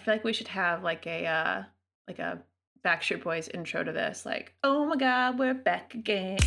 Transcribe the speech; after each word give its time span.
feel 0.00 0.14
like 0.14 0.24
we 0.24 0.32
should 0.32 0.48
have 0.48 0.82
like 0.82 1.06
a 1.06 1.26
uh 1.26 1.62
like 2.08 2.18
a 2.18 2.42
Backstreet 2.84 3.22
Boys 3.22 3.46
intro 3.48 3.84
to 3.84 3.92
this, 3.92 4.24
like, 4.24 4.54
oh 4.64 4.86
my 4.86 4.96
god, 4.96 5.38
we're 5.38 5.52
back 5.54 5.94
again. 5.94 6.38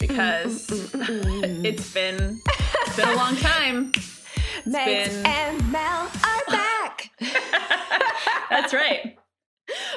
Because 0.00 0.68
it's 0.94 1.94
been 1.94 2.40
it's 2.86 2.96
been 2.96 3.08
a 3.08 3.14
long 3.14 3.36
time. 3.36 3.92
It's 3.94 4.66
Megs 4.66 5.08
been- 5.22 5.26
and 5.26 5.70
Mel 5.72 6.10
are 6.24 6.42
back. 6.48 7.10
That's 8.50 8.74
right. 8.74 9.16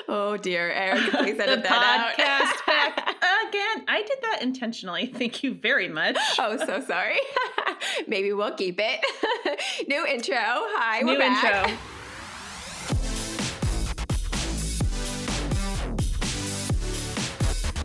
oh 0.08 0.38
dear, 0.38 0.70
Eric, 0.72 1.00
please 1.12 1.38
The 1.38 1.44
edit 1.50 1.64
that 1.64 2.16
podcast 2.18 2.72
out. 2.72 2.96
back 2.96 3.16
again. 3.50 3.86
I 3.88 4.04
did 4.08 4.18
that 4.22 4.40
intentionally. 4.44 5.08
Thank 5.16 5.44
you 5.44 5.56
very 5.56 5.88
much. 5.88 6.18
oh, 6.38 6.58
so 6.58 6.82
sorry. 6.86 7.18
Maybe 8.08 8.34
we'll 8.34 8.54
keep 8.54 8.80
it. 8.80 9.00
New 9.88 10.06
intro. 10.06 10.36
Hi, 10.38 11.00
New 11.02 11.14
we're 11.14 11.20
back. 11.20 11.66
intro. 11.66 11.78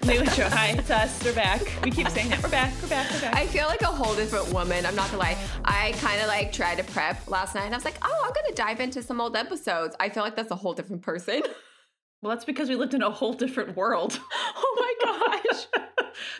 New 0.06 0.20
intro. 0.20 0.46
Hi, 0.50 0.74
it's 0.76 0.90
us. 0.90 1.24
We're 1.24 1.34
back. 1.34 1.62
We 1.82 1.90
keep 1.90 2.10
saying 2.10 2.28
that. 2.28 2.42
We're 2.42 2.50
back. 2.50 2.74
We're 2.82 2.90
back. 2.90 3.10
We're 3.10 3.22
back. 3.22 3.34
I 3.34 3.46
feel 3.46 3.66
like 3.68 3.80
a 3.80 3.86
whole 3.86 4.14
different 4.14 4.52
woman. 4.52 4.84
I'm 4.84 4.94
not 4.94 5.06
gonna 5.06 5.22
lie. 5.22 5.38
I 5.64 5.92
kind 5.92 6.20
of 6.20 6.26
like 6.26 6.52
tried 6.52 6.76
to 6.76 6.84
prep 6.84 7.26
last 7.26 7.54
night, 7.54 7.64
and 7.64 7.74
I 7.74 7.78
was 7.78 7.86
like, 7.86 7.96
"Oh, 8.02 8.22
I'm 8.22 8.32
gonna 8.34 8.54
dive 8.54 8.80
into 8.80 9.02
some 9.02 9.18
old 9.18 9.34
episodes." 9.34 9.96
I 9.98 10.10
feel 10.10 10.22
like 10.22 10.36
that's 10.36 10.50
a 10.50 10.56
whole 10.56 10.74
different 10.74 11.00
person. 11.00 11.40
well, 12.22 12.28
that's 12.28 12.44
because 12.44 12.68
we 12.68 12.76
lived 12.76 12.92
in 12.92 13.02
a 13.02 13.10
whole 13.10 13.32
different 13.32 13.76
world. 13.76 14.20
oh 14.34 14.94
my 15.00 15.40
gosh. 15.50 15.66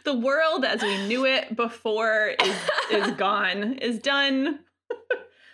the 0.05 0.15
world 0.15 0.67
as 0.67 0.83
we 0.83 1.07
knew 1.07 1.25
it 1.25 1.57
before 1.57 2.35
is, 2.43 2.57
is 2.91 3.11
gone, 3.13 3.75
is 3.75 3.99
done. 3.99 4.59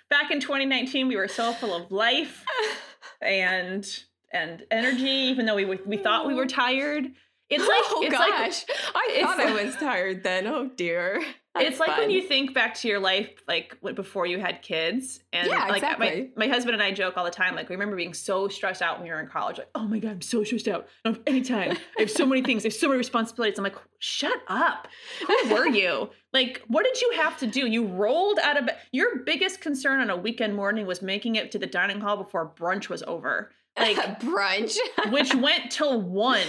Back 0.09 0.33
in 0.33 0.41
2019, 0.41 1.07
we 1.07 1.15
were 1.15 1.29
so 1.29 1.53
full 1.53 1.73
of 1.73 1.93
life 1.93 2.45
and 3.23 3.89
and 4.33 4.65
energy, 4.73 5.11
even 5.31 5.47
though 5.47 5.55
we 5.55 5.65
we 5.65 5.97
thought 5.97 6.27
we 6.27 6.35
were 6.35 6.47
tired. 6.47 7.13
It's 7.51 7.63
like 7.69 7.83
oh 7.91 8.03
it's 8.05 8.15
like 8.15 8.31
gosh, 8.31 8.65
I 8.95 9.09
it's 9.11 9.25
thought 9.25 9.41
I 9.41 9.65
was 9.65 9.75
tired 9.77 10.23
then. 10.23 10.47
Oh 10.47 10.69
dear. 10.77 11.23
That's 11.53 11.67
it's 11.67 11.81
like 11.81 11.99
when 11.99 12.11
you 12.13 12.23
think 12.23 12.55
back 12.55 12.75
to 12.75 12.87
your 12.87 13.01
life 13.01 13.29
like 13.49 13.77
before 13.97 14.25
you 14.25 14.39
had 14.39 14.63
kids 14.63 15.19
and 15.33 15.49
Yeah, 15.49 15.65
like 15.67 15.79
exactly. 15.83 16.31
my, 16.37 16.47
my 16.47 16.53
husband 16.53 16.75
and 16.75 16.83
i 16.83 16.93
joke 16.93 17.17
all 17.17 17.25
the 17.25 17.31
time 17.33 17.57
like 17.57 17.69
we 17.69 17.75
remember 17.75 17.97
being 17.97 18.15
so 18.15 18.47
stressed 18.47 18.83
out 18.83 18.99
when 18.99 19.09
we 19.09 19.13
were 19.13 19.19
in 19.19 19.27
college 19.27 19.59
like 19.59 19.69
oh 19.75 19.83
my 19.83 19.99
god 19.99 20.13
i'm 20.13 20.21
so 20.21 20.45
stressed 20.45 20.69
out. 20.69 20.87
I 21.05 21.09
don't 21.09 21.17
have 21.17 21.23
any 21.27 21.41
time 21.43 21.77
i 21.99 22.03
have 22.03 22.11
so 22.13 22.25
many 22.25 22.43
things. 22.43 22.65
I 22.65 22.69
have 22.69 22.75
so 22.75 22.87
many 22.87 22.99
responsibilities. 22.99 23.59
I'm 23.59 23.65
like 23.65 23.75
shut 23.99 24.41
up. 24.47 24.87
Who 25.27 25.53
were 25.53 25.67
you? 25.83 26.11
Like 26.33 26.63
what 26.69 26.85
did 26.85 27.01
you 27.01 27.15
have 27.17 27.37
to 27.39 27.49
do? 27.49 27.67
You 27.67 27.85
rolled 27.85 28.39
out 28.39 28.57
of 28.57 28.67
bed 28.67 28.77
your 28.93 29.17
biggest 29.25 29.61
concern 29.61 29.99
on 29.99 30.09
a 30.09 30.17
weekend 30.17 30.55
morning 30.55 30.87
was 30.87 31.03
making 31.03 31.35
it 31.35 31.51
to 31.51 31.59
the 31.59 31.67
dining 31.67 32.01
hall 32.01 32.17
before 32.17 32.49
brunch 32.57 32.89
was 32.89 33.03
over. 33.09 33.51
Like 33.77 34.21
brunch. 34.21 34.77
which 35.11 35.35
went 35.35 35.73
till 35.73 36.01
one 36.01 36.47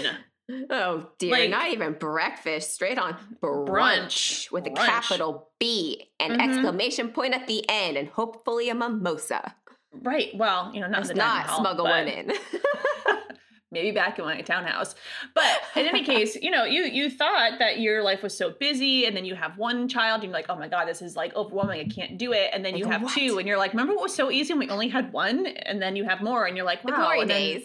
oh 0.70 1.08
dear, 1.18 1.32
like- 1.32 1.50
not 1.50 1.70
even 1.70 1.94
breakfast. 1.94 2.74
Straight 2.74 2.98
on 2.98 3.16
brunch, 3.42 3.68
Brunch. 3.68 4.52
with 4.52 4.68
a 4.68 4.72
capital 4.72 5.50
B 5.60 6.10
and 6.20 6.34
Mhm. 6.40 6.48
exclamation 6.50 7.10
point 7.10 7.34
at 7.34 7.48
the 7.48 7.66
end, 7.70 7.98
and 7.98 8.08
hopefully 8.10 8.70
a 8.70 8.76
mimosa. 8.76 9.56
right 10.04 10.30
well 10.36 10.72
you 10.74 10.80
know 10.80 10.88
not 10.88 11.02
in 11.02 11.04
Let's 11.04 11.10
the 11.10 11.16
not 11.16 11.46
hall, 11.48 11.60
smuggle 11.60 11.86
one 11.86 12.08
in. 12.08 12.32
maybe 13.72 13.92
back 13.92 14.20
in 14.20 14.26
my 14.26 14.42
townhouse. 14.42 14.96
But 15.34 15.62
in 15.76 15.86
any 15.88 16.04
case, 16.04 16.36
you 16.36 16.52
know, 16.52 16.66
you 16.66 16.84
you 16.84 17.10
thought 17.10 17.54
that 17.60 17.80
your 17.80 18.04
life 18.04 18.22
was 18.24 18.38
so 18.38 18.52
busy, 18.52 19.06
and 19.06 19.16
then 19.16 19.26
you 19.26 19.36
have 19.36 19.58
one 19.58 19.88
child, 19.88 20.16
and 20.22 20.26
you're 20.26 20.34
like, 20.34 20.48
oh 20.50 20.56
my 20.56 20.68
god, 20.68 20.88
this 20.88 21.02
is 21.02 21.16
like 21.16 21.34
overwhelming. 21.36 21.80
I 21.80 21.86
can't 21.94 22.18
do 22.18 22.34
it. 22.34 22.50
And 22.54 22.64
then 22.66 22.76
you 22.76 22.86
have 22.86 23.04
what? 23.04 23.14
two, 23.14 23.38
and 23.40 23.48
you're 23.48 23.58
like, 23.58 23.72
remember 23.72 23.94
what 23.94 24.04
was 24.04 24.16
so 24.16 24.30
easy 24.32 24.54
when 24.54 24.60
we 24.60 24.70
only 24.70 24.90
had 24.90 25.12
one? 25.14 25.46
And 25.48 25.82
then 25.82 25.96
you 25.96 26.04
have 26.06 26.22
more, 26.22 26.46
and 26.46 26.56
you're 26.58 26.66
like, 26.66 26.84
wow. 26.84 26.92
the 26.92 26.98
glory 26.98 27.26
days. 27.26 27.64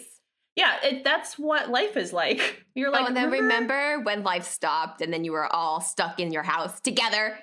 Yeah, 0.56 0.76
it, 0.82 1.04
that's 1.04 1.38
what 1.38 1.70
life 1.70 1.96
is 1.96 2.12
like. 2.12 2.64
You're 2.74 2.88
oh, 2.88 2.92
like, 2.92 3.02
oh, 3.02 3.06
and 3.06 3.16
then 3.16 3.30
remember 3.30 4.00
when 4.00 4.22
life 4.24 4.44
stopped 4.44 5.00
and 5.00 5.12
then 5.12 5.22
you 5.24 5.32
were 5.32 5.46
all 5.52 5.80
stuck 5.80 6.18
in 6.18 6.32
your 6.32 6.42
house 6.42 6.80
together 6.80 7.38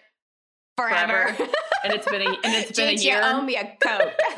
forever. 0.76 1.34
Forever. 1.34 1.52
And 1.84 1.94
it's 1.94 2.08
been 2.08 2.22
a 2.22 2.26
and 2.44 2.54
it's 2.56 2.78
been 2.78 2.90
a 2.90 3.00
year. 3.00 3.18
you 3.18 3.22
owe 3.24 3.42
me 3.42 3.56
a 3.56 3.78
coat? 3.80 4.12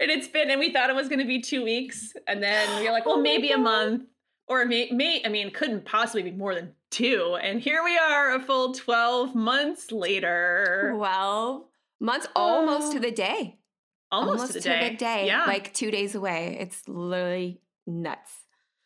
and 0.00 0.10
it's 0.10 0.28
been 0.28 0.50
and 0.50 0.58
we 0.58 0.72
thought 0.72 0.90
it 0.90 0.96
was 0.96 1.08
going 1.08 1.20
to 1.20 1.26
be 1.26 1.40
two 1.40 1.62
weeks 1.62 2.12
and 2.26 2.42
then 2.42 2.80
we 2.80 2.88
are 2.88 2.92
like 2.92 3.02
oh 3.06 3.10
well 3.10 3.18
Oh 3.18 3.22
maybe 3.22 3.50
a 3.50 3.58
month 3.58 4.04
or 4.48 4.64
may, 4.64 4.90
may 4.90 5.22
i 5.24 5.28
mean 5.28 5.50
couldn't 5.50 5.84
possibly 5.84 6.22
be 6.22 6.32
more 6.32 6.54
than 6.54 6.72
two 6.90 7.38
and 7.40 7.60
here 7.60 7.82
we 7.84 7.96
are 7.96 8.34
a 8.34 8.40
full 8.40 8.74
12 8.74 9.34
months 9.34 9.92
later 9.92 10.94
well, 10.96 11.68
months 12.00 12.26
almost 12.34 12.92
to 12.92 12.98
Oh. 12.98 13.00
the 13.00 13.10
day. 13.12 13.58
Almost, 14.12 14.48
to 14.48 14.60
the 14.60 14.60
day 14.60 14.96
day. 14.96 15.26
yeah 15.26 15.44
Like 15.46 15.72
two 15.74 15.90
days 15.90 16.14
away. 16.14 16.56
It's 16.60 16.86
literally 16.88 17.60
nuts. 17.86 18.30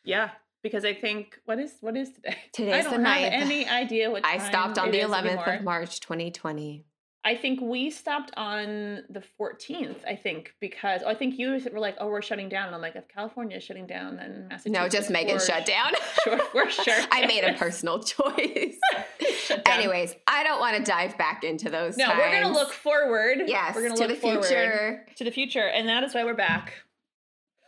yeah 0.04 0.30
because 0.62 0.84
i 0.84 0.94
think 0.94 1.38
what 1.44 1.58
is 1.60 1.72
what 1.80 1.96
is 1.96 2.10
today 2.12 2.30
i 2.34 2.48
Today's 2.52 2.84
don't 2.84 3.02
the 3.02 3.08
have 3.08 3.32
9th. 3.32 3.42
any 3.44 3.68
idea 3.68 4.10
what 4.10 4.24
I 4.24 4.38
stopped 4.38 4.78
on 4.78 4.90
the 4.90 5.00
11th 5.00 5.26
anymore. 5.26 5.44
of 5.54 5.62
March 5.62 6.00
2020. 6.00 6.84
I 7.26 7.34
think 7.34 7.60
we 7.60 7.90
stopped 7.90 8.30
on 8.36 9.02
the 9.10 9.22
14th 9.38 10.04
i 10.06 10.14
think 10.16 10.54
because 10.60 11.02
oh, 11.04 11.10
i 11.10 11.14
think 11.14 11.38
you 11.38 11.60
were 11.72 11.78
like 11.80 11.96
oh 12.00 12.06
we're 12.08 12.22
shutting 12.22 12.48
down 12.48 12.66
and 12.66 12.74
i'm 12.74 12.80
like 12.80 12.96
if 12.96 13.06
california 13.08 13.56
is 13.58 13.62
shutting 13.64 13.86
down 13.86 14.16
then 14.16 14.46
massachusetts 14.48 14.82
No, 14.82 14.88
just 14.88 15.10
Megan 15.10 15.38
shut 15.38 15.66
down. 15.66 15.92
sure 16.24 16.40
we're 16.54 16.70
sure 16.86 16.94
I 17.12 17.26
made 17.26 17.44
a 17.44 17.52
personal 17.54 17.98
choice. 18.14 18.78
Anyways, 19.66 20.14
I 20.26 20.42
don't 20.44 20.60
want 20.60 20.76
to 20.76 20.82
dive 20.82 21.16
back 21.18 21.44
into 21.44 21.68
those. 21.70 21.96
No, 21.96 22.08
we're 22.16 22.30
gonna 22.30 22.52
look 22.52 22.72
forward. 22.72 23.42
Yes, 23.46 23.74
we're 23.74 23.82
gonna 23.82 23.96
to 23.96 24.00
look 24.06 24.10
the 24.10 24.16
forward 24.16 24.44
future. 24.44 25.06
to 25.16 25.24
the 25.24 25.30
future, 25.30 25.66
and 25.66 25.88
that 25.88 26.04
is 26.04 26.14
why 26.14 26.24
we're 26.24 26.34
back. 26.34 26.72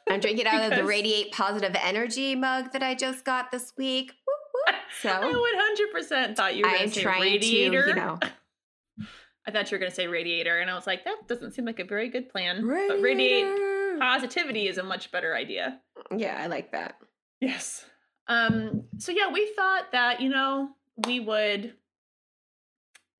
I'm 0.08 0.20
drinking 0.20 0.46
out 0.46 0.72
of 0.72 0.78
the 0.78 0.84
Radiate 0.84 1.32
Positive 1.32 1.74
Energy 1.82 2.34
mug 2.34 2.72
that 2.72 2.82
I 2.82 2.94
just 2.94 3.24
got 3.24 3.50
this 3.50 3.72
week. 3.76 4.12
Whoop. 4.26 4.74
I 4.76 4.78
So 5.02 5.20
100 5.20 5.92
percent 5.92 6.36
thought 6.36 6.56
you 6.56 6.62
were 6.62 6.70
gonna 6.70 6.82
am 6.84 6.90
say 6.90 7.02
trying 7.02 7.20
radiator. 7.22 7.82
to, 7.82 7.88
you 7.88 7.94
know, 7.94 8.18
I 9.48 9.50
thought 9.50 9.70
you 9.70 9.76
were 9.76 9.80
gonna 9.80 9.90
say 9.90 10.06
radiator, 10.06 10.58
and 10.58 10.70
I 10.70 10.74
was 10.74 10.86
like, 10.86 11.04
that 11.06 11.26
doesn't 11.26 11.52
seem 11.52 11.64
like 11.64 11.80
a 11.80 11.84
very 11.84 12.10
good 12.10 12.28
plan. 12.28 12.60
But 12.60 13.00
radiate 13.00 13.46
radiate. 13.46 13.98
positivity 13.98 14.68
is 14.68 14.76
a 14.76 14.82
much 14.82 15.10
better 15.10 15.34
idea. 15.34 15.80
Yeah, 16.14 16.38
I 16.38 16.48
like 16.48 16.72
that. 16.72 16.98
Yes. 17.40 17.86
Um. 18.26 18.84
So 18.98 19.10
yeah, 19.10 19.32
we 19.32 19.50
thought 19.56 19.90
that 19.92 20.20
you 20.20 20.28
know 20.28 20.68
we 21.06 21.20
would 21.20 21.72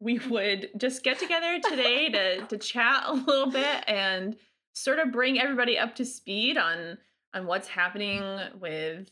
we 0.01 0.19
would 0.19 0.69
just 0.77 1.03
get 1.03 1.19
together 1.19 1.61
today 1.67 2.09
to 2.13 2.47
to 2.47 2.59
chat 2.59 3.05
a 3.07 3.15
little 3.15 3.51
bit 3.51 3.85
and 3.89 4.37
sort 4.75 4.99
of 4.99 5.11
bring 5.11 5.41
everybody 5.41 5.79
up 5.79 5.95
to 5.95 6.05
speed 6.05 6.59
on 6.59 6.99
on 7.33 7.47
what's 7.47 7.69
happening 7.69 8.23
with 8.61 9.09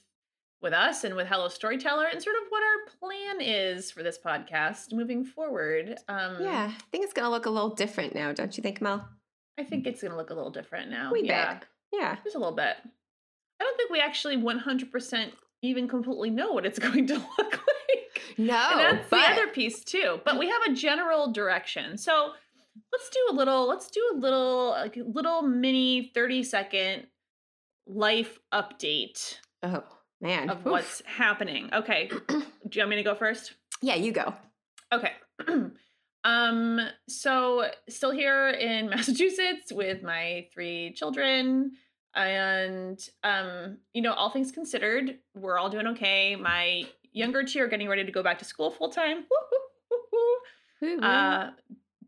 with 0.63 0.73
us 0.73 1.05
and 1.05 1.15
with 1.15 1.27
Hello 1.27 1.49
Storyteller 1.49 2.07
and 2.07 2.23
sort 2.23 2.37
of 2.37 2.43
what 2.49 2.63
our 2.63 2.99
plan 2.99 3.41
is 3.41 3.91
for 3.91 4.03
this 4.03 4.19
podcast 4.19 4.93
moving 4.93 5.25
forward. 5.25 5.97
Um 6.09 6.39
Yeah, 6.41 6.73
I 6.73 6.83
think 6.91 7.05
it's 7.05 7.13
gonna 7.13 7.31
look 7.31 7.47
a 7.47 7.51
little 7.51 7.75
different 7.75 8.15
now, 8.15 8.33
don't 8.33 8.57
you 8.57 8.63
think, 8.63 8.81
Mel? 8.81 9.09
I 9.59 9.65
think 9.65 9.87
it's 9.87 10.03
gonna 10.03 10.17
look 10.17 10.31
a 10.31 10.35
little 10.35 10.51
different 10.51 10.91
now. 10.91 11.13
We 11.13 11.23
yeah. 11.23 11.55
bet. 11.55 11.65
Yeah. 11.93 12.17
Just 12.25 12.37
a 12.37 12.39
little 12.39 12.55
bit. 12.55 12.77
I 13.61 13.65
don't 13.65 13.77
think 13.77 13.91
we 13.91 14.01
actually 14.01 14.37
100% 14.37 15.33
even 15.63 15.89
completely 15.89 16.31
know 16.31 16.53
what 16.53 16.67
it's 16.67 16.79
going 16.91 17.07
to 17.07 17.15
look 17.15 17.53
like. 17.53 18.23
No, 18.39 18.55
and 18.55 18.99
that's 18.99 19.09
but 19.09 19.21
the 19.21 19.33
other 19.33 19.47
piece 19.49 19.83
too. 19.83 20.21
But 20.25 20.39
we 20.39 20.49
have 20.49 20.63
a 20.69 20.75
general 20.75 21.33
direction. 21.33 21.97
So 21.97 22.33
let's 22.93 23.09
do 23.09 23.19
a 23.31 23.33
little, 23.33 23.67
let's 23.67 23.89
do 23.91 24.03
a 24.15 24.17
little, 24.19 24.71
like 24.71 24.97
a 24.97 25.03
little 25.03 25.43
mini 25.43 26.11
30 26.15 26.43
second 26.43 27.07
life 27.87 28.39
update 28.53 29.39
oh 29.63 29.83
man, 30.21 30.51
of 30.51 30.59
Oof. 30.59 30.67
what's 30.67 31.03
happening. 31.05 31.71
Okay. 31.73 32.11
Do 32.29 32.43
you 32.73 32.81
want 32.81 32.91
me 32.91 32.97
to 32.97 33.03
go 33.03 33.15
first? 33.15 33.55
yeah, 33.83 33.95
you 33.95 34.13
go. 34.13 34.35
Okay. 34.93 35.13
um 36.25 36.81
so 37.09 37.69
still 37.89 38.11
here 38.11 38.49
in 38.49 38.89
Massachusetts 38.91 39.73
with 39.73 40.03
my 40.03 40.47
three 40.53 40.93
children 40.95 41.73
and 42.15 42.99
um 43.23 43.79
you 43.93 44.03
know 44.03 44.13
all 44.13 44.31
things 44.31 44.51
considered 44.51 45.19
we're 45.35 45.59
all 45.59 45.71
doing 45.71 45.87
okay. 45.89 46.37
My 46.37 46.87
younger 47.13 47.45
two 47.45 47.61
are 47.61 47.69
getting 47.69 47.89
ready 47.89 48.05
to 48.05 48.13
go 48.13 48.23
back 48.23 48.39
to 48.41 48.45
school 48.45 48.71
full 48.71 48.91
time. 48.91 49.25
Uh 51.03 51.51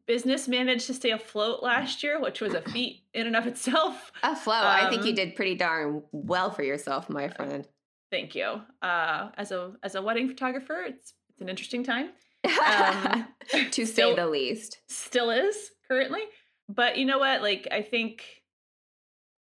business 0.09 0.49
managed 0.49 0.87
to 0.87 0.95
stay 0.95 1.11
afloat 1.11 1.63
last 1.63 2.03
year, 2.03 2.21
which 2.21 2.41
was 2.41 2.55
a 2.55 2.63
feat 2.63 3.05
in 3.15 3.27
and 3.27 3.37
of 3.37 3.47
itself. 3.47 4.11
a 4.25 4.35
flow. 4.35 4.55
I 4.55 4.89
think 4.89 5.05
you 5.05 5.11
um, 5.11 5.15
did 5.15 5.37
pretty 5.37 5.55
darn 5.55 6.03
well 6.11 6.51
for 6.51 6.65
yourself, 6.65 7.09
my 7.09 7.29
friend. 7.29 7.69
Thank 8.11 8.35
you. 8.35 8.61
Uh 8.83 9.31
as 9.37 9.53
a 9.53 9.73
as 9.83 9.95
a 9.95 10.03
wedding 10.03 10.29
photographer, 10.29 10.83
it's 10.87 11.13
it's 11.31 11.41
an 11.41 11.49
interesting 11.49 11.85
time. 11.85 12.11
Um, 12.45 13.27
to 13.73 13.85
say 13.87 14.15
the 14.15 14.27
least. 14.27 14.79
still 14.89 15.31
is 15.31 15.71
currently. 15.89 16.21
But 16.69 16.97
you 16.99 17.05
know 17.05 17.19
what? 17.19 17.43
Like 17.43 17.69
I 17.71 17.83
think 17.83 18.23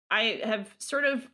I 0.09 0.41
have 0.43 0.73
sort 0.79 1.05
of 1.05 1.27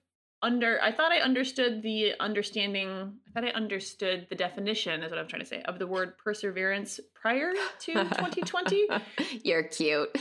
under 0.43 0.79
I 0.81 0.91
thought 0.91 1.11
I 1.11 1.17
understood 1.19 1.81
the 1.81 2.13
understanding 2.19 3.13
I 3.27 3.31
thought 3.31 3.43
I 3.43 3.51
understood 3.53 4.27
the 4.29 4.35
definition 4.35 5.01
is 5.01 5.09
what 5.09 5.19
I'm 5.19 5.27
trying 5.27 5.41
to 5.41 5.47
say 5.47 5.63
of 5.63 5.79
the 5.79 5.87
word 5.87 6.17
perseverance 6.23 6.99
prior 7.15 7.53
to 7.53 7.93
2020 8.03 8.87
You're 9.43 9.63
cute. 9.63 10.15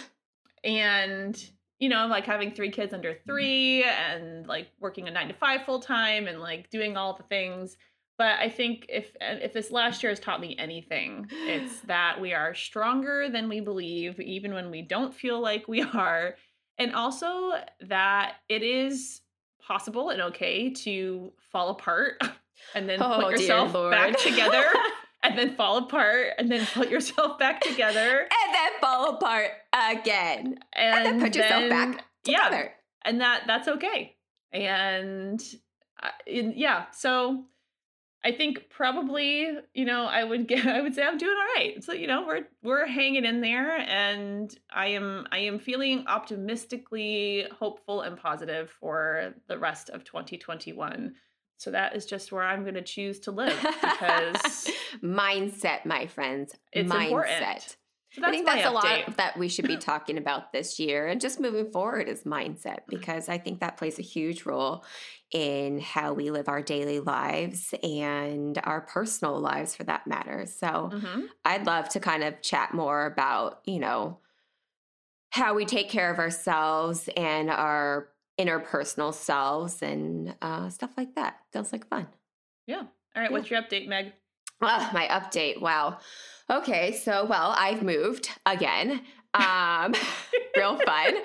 and 0.64 1.50
you 1.78 1.88
know, 1.88 2.06
like 2.06 2.24
having 2.24 2.52
three 2.52 2.70
kids 2.70 2.92
under 2.92 3.12
mm-hmm. 3.12 3.30
three 3.30 3.84
and 3.84 4.46
like 4.46 4.68
working 4.80 5.08
a 5.08 5.10
nine 5.10 5.28
to 5.28 5.34
five 5.34 5.64
full 5.64 5.80
time 5.80 6.26
and 6.26 6.40
like 6.40 6.70
doing 6.70 6.96
all 6.96 7.14
the 7.14 7.22
things. 7.24 7.76
But 8.18 8.38
I 8.38 8.48
think 8.48 8.86
if 8.88 9.14
uh, 9.20 9.36
if 9.42 9.52
this 9.52 9.70
last 9.70 10.02
year 10.02 10.10
has 10.10 10.20
taught 10.20 10.40
me 10.40 10.56
anything, 10.58 11.26
it's 11.30 11.80
that 11.86 12.20
we 12.20 12.32
are 12.32 12.54
stronger 12.54 13.28
than 13.28 13.48
we 13.48 13.60
believe, 13.60 14.18
even 14.20 14.54
when 14.54 14.70
we 14.70 14.82
don't 14.82 15.14
feel 15.14 15.40
like 15.40 15.68
we 15.68 15.82
are. 15.94 16.36
And 16.78 16.94
also 16.94 17.52
that 17.80 18.34
it 18.48 18.62
is 18.62 19.22
possible 19.66 20.10
and 20.10 20.20
okay 20.22 20.70
to 20.70 21.32
fall 21.50 21.70
apart 21.70 22.20
and 22.74 22.88
then 22.88 23.02
Oh, 23.02 23.20
put 23.22 23.32
yourself 23.32 23.72
back 23.90 24.16
together 24.18 24.64
and 25.28 25.38
then 25.38 25.54
fall 25.56 25.78
apart 25.78 26.28
and 26.38 26.50
then 26.50 26.66
put 26.66 26.88
yourself 26.90 27.38
back 27.38 27.60
together. 27.60 28.26
And 28.46 28.54
then 28.54 28.72
fall 28.80 29.14
apart 29.16 29.50
again. 29.72 30.58
and, 30.72 30.94
And, 30.94 31.06
then 31.06 31.20
put 31.20 31.34
yourself 31.36 31.60
then- 31.62 31.70
back 31.70 32.04
yeah. 32.26 32.44
together. 32.44 32.72
and 33.04 33.20
that 33.20 33.42
that's 33.46 33.68
okay. 33.68 34.16
And 34.52 35.42
uh, 36.02 36.08
in, 36.26 36.52
yeah. 36.56 36.86
So 36.92 37.44
i 38.24 38.32
think 38.32 38.70
probably 38.70 39.46
you 39.74 39.84
know 39.84 40.04
i 40.06 40.24
would 40.24 40.48
get 40.48 40.66
i 40.76 40.80
would 40.80 40.94
say 40.94 41.02
i'm 41.04 41.18
doing 41.18 41.36
all 41.36 41.62
right. 41.62 41.84
So 41.84 41.92
you 41.92 42.06
know 42.08 42.26
we're 42.26 42.48
we're 42.62 42.86
hanging 42.86 43.24
in 43.24 43.40
there 43.40 43.76
and 43.78 44.52
i 44.74 44.86
am 44.88 45.26
i 45.30 45.38
am 45.38 45.58
feeling 45.60 46.06
optimistically 46.08 47.46
hopeful 47.58 48.00
and 48.02 48.16
positive 48.16 48.70
for 48.80 49.34
the 49.48 49.58
rest 49.58 49.90
of 49.90 50.02
2021 50.04 51.14
so 51.58 51.70
that 51.70 51.96
is 51.96 52.06
just 52.06 52.32
where 52.32 52.42
i'm 52.42 52.62
going 52.62 52.74
to 52.74 52.82
choose 52.82 53.20
to 53.20 53.30
live 53.30 53.58
because 53.80 54.70
mindset, 55.02 55.84
my 55.84 56.06
friends. 56.06 56.54
It's 56.72 56.90
mindset. 56.90 57.06
important. 57.06 57.76
so 58.12 58.22
I 58.26 58.30
think 58.30 58.46
that's 58.46 58.64
a 58.64 58.68
update. 58.70 59.06
lot 59.08 59.16
that 59.18 59.36
we 59.38 59.48
should 59.48 59.66
be 59.66 59.76
talking 59.90 60.16
about 60.18 60.52
this 60.52 60.78
year 60.78 61.06
and 61.06 61.20
just 61.20 61.38
moving 61.40 61.70
forward 61.70 62.08
is 62.08 62.24
mindset 62.24 62.78
because 62.88 63.28
I 63.28 63.38
think 63.38 63.60
that 63.60 63.76
plays 63.76 63.98
a 63.98 64.02
huge 64.02 64.44
role 64.46 64.84
in 65.32 65.80
how 65.80 66.12
we 66.14 66.30
live 66.30 66.48
our 66.48 66.62
daily 66.62 67.00
lives 67.00 67.74
and 67.82 68.58
our 68.64 68.80
personal 68.82 69.38
lives 69.40 69.74
for 69.74 69.84
that 69.84 70.06
matter. 70.06 70.46
So 70.46 70.66
Mhm. 70.94 71.28
I'd 71.44 71.66
love 71.66 71.88
to 71.90 72.00
kind 72.00 72.22
of 72.24 72.40
chat 72.42 72.72
more 72.72 73.04
about, 73.06 73.60
you 73.64 73.80
know, 73.80 74.20
how 75.30 75.52
we 75.54 75.64
take 75.66 75.90
care 75.90 76.10
of 76.10 76.18
ourselves 76.18 77.08
and 77.16 77.50
our 77.50 78.08
interpersonal 78.38 79.12
selves 79.14 79.82
and 79.82 80.34
uh, 80.42 80.68
stuff 80.68 80.90
like 80.96 81.14
that. 81.14 81.38
Sounds 81.52 81.72
like 81.72 81.86
fun. 81.88 82.06
yeah 82.66 82.76
all 82.76 83.22
right 83.22 83.30
Yeah. 83.30 83.36
what's 83.36 83.50
your 83.50 83.62
update 83.62 83.88
meg 83.88 84.12
my 84.60 85.06
update. 85.10 85.60
Wow. 85.60 85.98
Okay, 86.48 86.92
so 86.92 87.26
well, 87.26 87.54
I've 87.58 87.82
moved 87.82 88.30
again. 88.46 89.02
Um, 89.38 89.94
real 90.56 90.78
fun. 90.78 91.14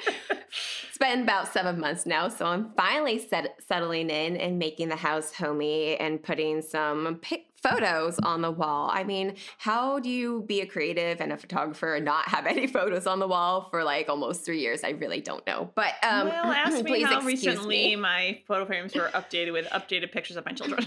It's 0.89 0.97
been 0.97 1.21
about 1.23 1.51
seven 1.51 1.79
months 1.79 2.05
now, 2.05 2.27
so 2.27 2.45
I'm 2.45 2.73
finally 2.75 3.17
set- 3.17 3.55
settling 3.65 4.09
in 4.09 4.35
and 4.35 4.59
making 4.59 4.89
the 4.89 4.97
house 4.97 5.31
homey 5.31 5.95
and 5.95 6.21
putting 6.21 6.61
some 6.61 7.17
pic- 7.21 7.47
photos 7.63 8.19
on 8.19 8.41
the 8.41 8.51
wall. 8.51 8.89
I 8.91 9.03
mean, 9.03 9.35
how 9.57 9.99
do 9.99 10.09
you 10.09 10.43
be 10.47 10.61
a 10.61 10.65
creative 10.65 11.21
and 11.21 11.31
a 11.31 11.37
photographer 11.37 11.95
and 11.95 12.05
not 12.05 12.27
have 12.27 12.45
any 12.53 12.67
photos 12.67 13.07
on 13.07 13.19
the 13.19 13.27
wall 13.27 13.67
for 13.71 13.83
like 13.83 14.09
almost 14.09 14.45
three 14.45 14.59
years? 14.59 14.83
I 14.83 14.89
really 14.89 15.21
don't 15.21 15.45
know. 15.47 15.71
But 15.75 15.93
um, 16.03 16.27
well, 16.27 16.45
ask 16.51 16.83
me 16.83 17.01
how 17.01 17.21
recently 17.21 17.87
me. 17.87 17.95
my 17.95 18.41
photo 18.47 18.65
frames 18.65 18.93
were 18.93 19.09
updated 19.13 19.53
with 19.53 19.65
updated 19.67 20.11
pictures 20.11 20.37
of 20.37 20.45
my 20.45 20.51
children. 20.51 20.85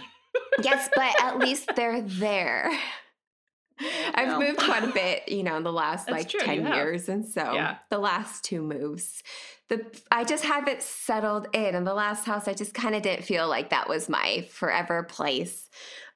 yes, 0.62 0.90
but 0.94 1.14
at 1.22 1.38
least 1.38 1.70
they're 1.74 2.02
there. 2.02 2.70
I've 4.14 4.38
moved 4.38 4.58
quite 4.58 4.84
a 4.84 4.92
bit, 4.92 5.28
you 5.28 5.42
know, 5.42 5.56
in 5.56 5.62
the 5.64 5.72
last 5.72 6.06
That's 6.06 6.18
like 6.18 6.28
true, 6.28 6.40
you 6.40 6.46
10 6.62 6.66
have. 6.66 6.74
years. 6.76 7.08
And 7.08 7.26
so 7.26 7.54
Yeah. 7.54 7.76
the 7.90 7.98
last 7.98 8.44
two 8.44 8.62
moves, 8.62 9.22
the 9.68 9.84
I 10.10 10.24
just 10.24 10.44
haven't 10.44 10.82
settled 10.82 11.48
in. 11.52 11.74
And 11.74 11.86
the 11.86 11.94
last 11.94 12.24
house, 12.24 12.46
I 12.48 12.54
just 12.54 12.74
kind 12.74 12.94
of 12.94 13.02
didn't 13.02 13.24
feel 13.24 13.48
like 13.48 13.70
that 13.70 13.88
was 13.88 14.08
my 14.08 14.46
forever 14.50 15.02
place. 15.02 15.68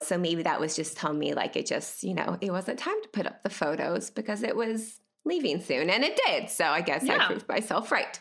So 0.02 0.16
maybe 0.18 0.42
that 0.44 0.60
was 0.60 0.76
just 0.76 0.96
telling 0.96 1.18
me 1.18 1.34
like 1.34 1.56
it 1.56 1.66
just, 1.66 2.02
you 2.04 2.14
know, 2.14 2.38
it 2.40 2.50
wasn't 2.52 2.78
time 2.78 3.00
to 3.02 3.08
put 3.08 3.26
up 3.26 3.42
the 3.42 3.50
photos 3.50 4.10
because 4.10 4.42
it 4.42 4.54
was 4.54 5.00
leaving 5.24 5.60
soon. 5.60 5.90
And 5.90 6.04
it 6.04 6.18
did. 6.26 6.50
So 6.50 6.64
I 6.66 6.80
guess 6.80 7.08
I 7.08 7.26
proved 7.26 7.48
myself 7.48 7.90
right. 7.90 8.18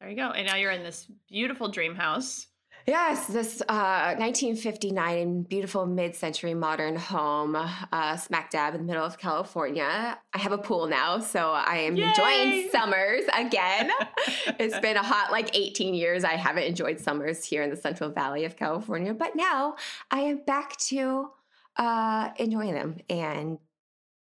There 0.00 0.08
you 0.10 0.16
go. 0.16 0.30
And 0.30 0.46
now 0.46 0.56
you're 0.56 0.72
in 0.72 0.82
this 0.82 1.06
beautiful 1.28 1.68
dream 1.68 1.94
house. 1.94 2.46
Yes, 2.86 3.26
this 3.26 3.60
uh, 3.68 4.14
1959 4.18 5.42
beautiful 5.42 5.86
mid-century 5.86 6.54
modern 6.54 6.96
home, 6.96 7.54
uh, 7.56 8.16
smack 8.16 8.50
dab 8.50 8.74
in 8.74 8.80
the 8.80 8.86
middle 8.86 9.04
of 9.04 9.18
California. 9.18 10.18
I 10.32 10.38
have 10.38 10.52
a 10.52 10.58
pool 10.58 10.86
now, 10.86 11.18
so 11.18 11.50
I 11.50 11.76
am 11.76 11.96
Yay! 11.96 12.08
enjoying 12.08 12.70
summers 12.70 13.24
again. 13.34 13.90
it's 14.58 14.78
been 14.80 14.96
a 14.96 15.02
hot 15.02 15.30
like 15.30 15.54
18 15.54 15.94
years. 15.94 16.24
I 16.24 16.36
haven't 16.36 16.64
enjoyed 16.64 16.98
summers 16.98 17.44
here 17.44 17.62
in 17.62 17.70
the 17.70 17.76
Central 17.76 18.10
Valley 18.10 18.44
of 18.44 18.56
California, 18.56 19.12
but 19.12 19.36
now 19.36 19.76
I 20.10 20.20
am 20.20 20.42
back 20.46 20.76
to 20.78 21.30
uh, 21.76 22.30
enjoying 22.38 22.74
them 22.74 22.96
and 23.08 23.58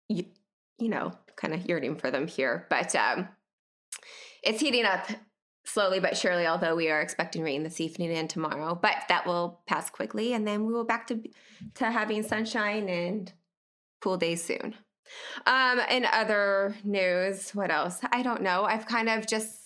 you, 0.09 0.25
you 0.79 0.89
know, 0.89 1.13
kind 1.37 1.53
of 1.53 1.67
yearning 1.67 1.97
for 1.97 2.11
them 2.11 2.27
here. 2.27 2.67
But 2.71 2.95
um, 2.97 3.29
it's 4.43 4.61
heating 4.61 4.85
up 4.85 5.09
slowly 5.67 6.01
but 6.01 6.17
surely, 6.17 6.47
although 6.47 6.75
we 6.75 6.89
are 6.91 7.01
expecting 7.01 7.43
rain 7.43 7.63
this 7.63 7.81
evening 7.81 8.13
and 8.13 8.31
tomorrow. 8.31 8.75
But 8.81 8.97
that 9.09 9.27
will 9.27 9.61
pass 9.67 9.91
quickly, 9.91 10.33
and 10.33 10.47
then 10.47 10.65
we 10.65 10.73
will 10.73 10.85
back 10.85 11.07
to 11.09 11.23
to 11.75 11.91
having 11.91 12.23
sunshine 12.23 12.89
and 12.89 13.33
cool 14.01 14.17
days 14.17 14.43
soon. 14.43 14.75
Um, 15.47 15.81
in 15.91 16.05
other 16.05 16.75
news, 16.85 17.51
what 17.55 17.71
else? 17.71 18.01
I 18.11 18.23
don't 18.23 18.43
know. 18.43 18.65
I've 18.65 18.87
kind 18.87 19.09
of 19.09 19.27
just 19.27 19.66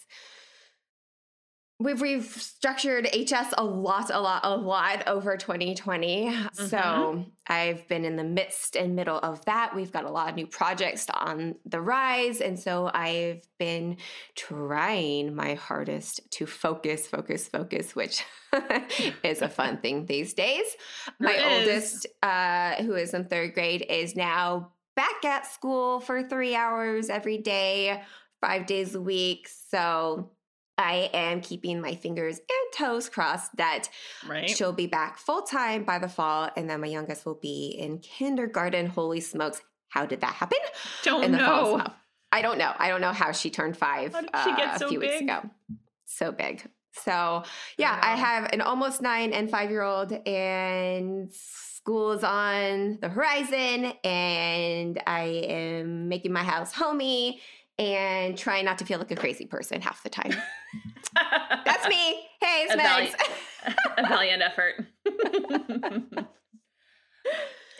we've 1.81 1.99
restructured 2.00 3.06
HS 3.09 3.55
a 3.56 3.65
lot, 3.65 4.11
a 4.12 4.21
lot, 4.21 4.43
a 4.44 4.55
lot 4.55 5.09
over 5.09 5.37
2020. 5.38 6.31
So 6.53 6.77
Mhm. 6.77 7.31
I've 7.47 7.88
been 7.88 8.05
in 8.05 8.17
the 8.17 8.25
midst 8.25 8.77
and 8.77 8.94
middle 8.94 9.19
of 9.19 9.43
that. 9.47 9.75
We've 9.75 9.91
got 9.91 10.05
a 10.05 10.11
lot 10.11 10.29
of 10.29 10.37
new 10.37 10.47
projects 10.47 11.06
on 11.12 11.55
the 11.65 11.81
rise. 11.81 12.43
And 12.43 12.59
so 12.59 12.91
I've 12.93 13.43
been 13.59 13.97
trying 14.37 15.35
my 15.35 15.55
hardest 15.55 16.31
to 16.32 16.47
focus, 16.47 17.06
focus, 17.06 17.49
focus, 17.49 17.97
which 17.97 18.25
is 19.25 19.41
a 19.41 19.49
fun 19.49 19.79
thing 19.79 20.05
these 20.06 20.35
days. 20.35 20.67
My 21.19 21.43
oldest, 21.43 22.06
uh, 22.23 22.75
who 22.82 22.94
is 22.94 23.15
in 23.15 23.25
third 23.25 23.55
grade, 23.55 23.87
is 23.88 24.15
now 24.15 24.73
back 24.97 25.25
at 25.25 25.47
school 25.47 26.00
for 26.00 26.23
three 26.29 26.55
hours 26.55 27.09
every 27.09 27.38
day, 27.38 28.03
five 28.41 28.67
days 28.67 28.94
a 28.94 29.00
week. 29.00 29.49
So 29.49 30.31
I 30.81 31.11
am 31.12 31.41
keeping 31.41 31.81
my 31.81 31.94
fingers 31.94 32.38
and 32.38 32.73
toes 32.77 33.09
crossed 33.09 33.55
that 33.56 33.89
Right. 34.27 34.49
she'll 34.49 34.72
be 34.72 34.87
back 34.87 35.19
full 35.19 35.43
time 35.43 35.84
by 35.84 35.99
the 35.99 36.08
fall, 36.08 36.51
and 36.56 36.69
then 36.69 36.81
my 36.81 36.87
youngest 36.87 37.27
will 37.27 37.39
be 37.41 37.77
in 37.79 37.99
kindergarten. 37.99 38.87
Holy 38.87 39.20
smokes, 39.20 39.60
how 39.89 40.06
did 40.06 40.20
that 40.22 40.34
happen? 40.34 40.58
Don't 41.03 41.31
know. 41.32 41.75
well. 41.77 41.94
I 42.32 42.43
don't 42.43 42.58
know. 42.58 42.72
I 42.79 42.89
don't 42.89 43.01
know 43.01 43.13
how 43.13 43.32
she 43.32 43.51
turned 43.51 43.77
five 43.77 44.13
How 44.15 44.20
did 44.22 44.31
she 44.44 44.51
get 44.56 44.69
uh, 44.75 44.79
so 44.79 44.87
a 44.87 44.89
few 44.89 45.01
weeks 45.01 45.15
big? 45.19 45.29
ago. 45.29 45.51
So 46.06 46.32
big. 46.32 46.63
So 46.93 47.44
yeah, 47.79 47.99
I 48.03 48.15
Wow. 48.15 48.20
have 48.20 48.44
an 48.53 48.60
almost 48.60 49.01
nine 49.03 49.32
and 49.32 49.51
five 49.51 49.70
year 49.70 49.82
old, 49.82 50.13
and 50.27 51.32
school 51.32 52.13
is 52.13 52.25
on 52.25 52.99
the 53.01 53.08
horizon, 53.08 53.93
and 54.05 55.01
I 55.06 55.22
am 55.49 56.08
making 56.08 56.32
my 56.32 56.43
house 56.44 56.72
homey 56.72 57.41
and 57.79 58.37
trying 58.37 58.65
not 58.65 58.79
to 58.79 58.84
feel 58.84 58.99
like 58.99 59.10
a 59.10 59.17
crazy 59.17 59.46
person 59.46 59.81
half 59.81 60.03
the 60.03 60.10
time. 60.10 60.32
That's 61.14 61.88
me. 61.88 62.26
Hey, 62.40 62.67
it's 62.69 62.74
A 62.74 62.76
valiant- 62.76 63.14
a 63.98 64.06
valiant 64.08 64.43
effort. 64.43 64.86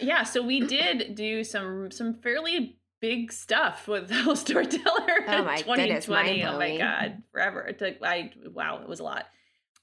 yeah, 0.00 0.22
so 0.25 0.42
we 0.42 0.60
did 0.66 1.14
do 1.14 1.44
some 1.44 1.90
some 1.90 2.14
fairly 2.14 2.78
big 3.00 3.32
stuff 3.32 3.88
with 3.88 4.10
House 4.10 4.40
Storyteller 4.40 5.25
Oh 5.28 5.38
in 5.38 5.44
my 5.44 5.62
goodness, 5.62 6.04
2020. 6.06 6.44
Oh 6.44 6.58
my 6.58 6.76
god, 6.76 7.22
forever. 7.32 7.62
It 7.62 7.78
took 7.78 7.96
I 8.02 8.30
wow, 8.52 8.80
it 8.82 8.88
was 8.88 9.00
a 9.00 9.04
lot. 9.04 9.26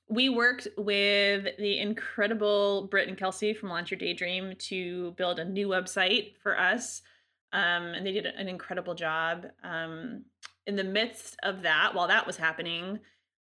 We 0.10 0.30
worked 0.30 0.68
with 0.77 1.48
the 1.58 1.80
incredible 1.80 2.88
Britt 2.89 3.10
and 3.10 3.18
Kelsey 3.18 3.54
from 3.54 3.70
Launch 3.70 3.92
Your 3.92 3.98
Daydream 3.98 4.54
to 4.70 5.12
build 5.18 5.39
a 5.39 5.46
new 5.46 5.68
website 5.68 6.36
for 6.42 6.58
us. 6.58 7.01
Um, 7.51 7.84
and 7.88 8.06
they 8.06 8.13
did 8.13 8.25
an 8.25 8.48
incredible 8.48 8.96
job. 8.96 9.48
Um, 9.63 10.24
in 10.66 10.75
the 10.77 10.84
midst 10.84 11.36
of 11.44 11.63
that, 11.63 11.94
while 11.94 12.08
that 12.08 12.25
was 12.25 12.38
happening, 12.38 13.00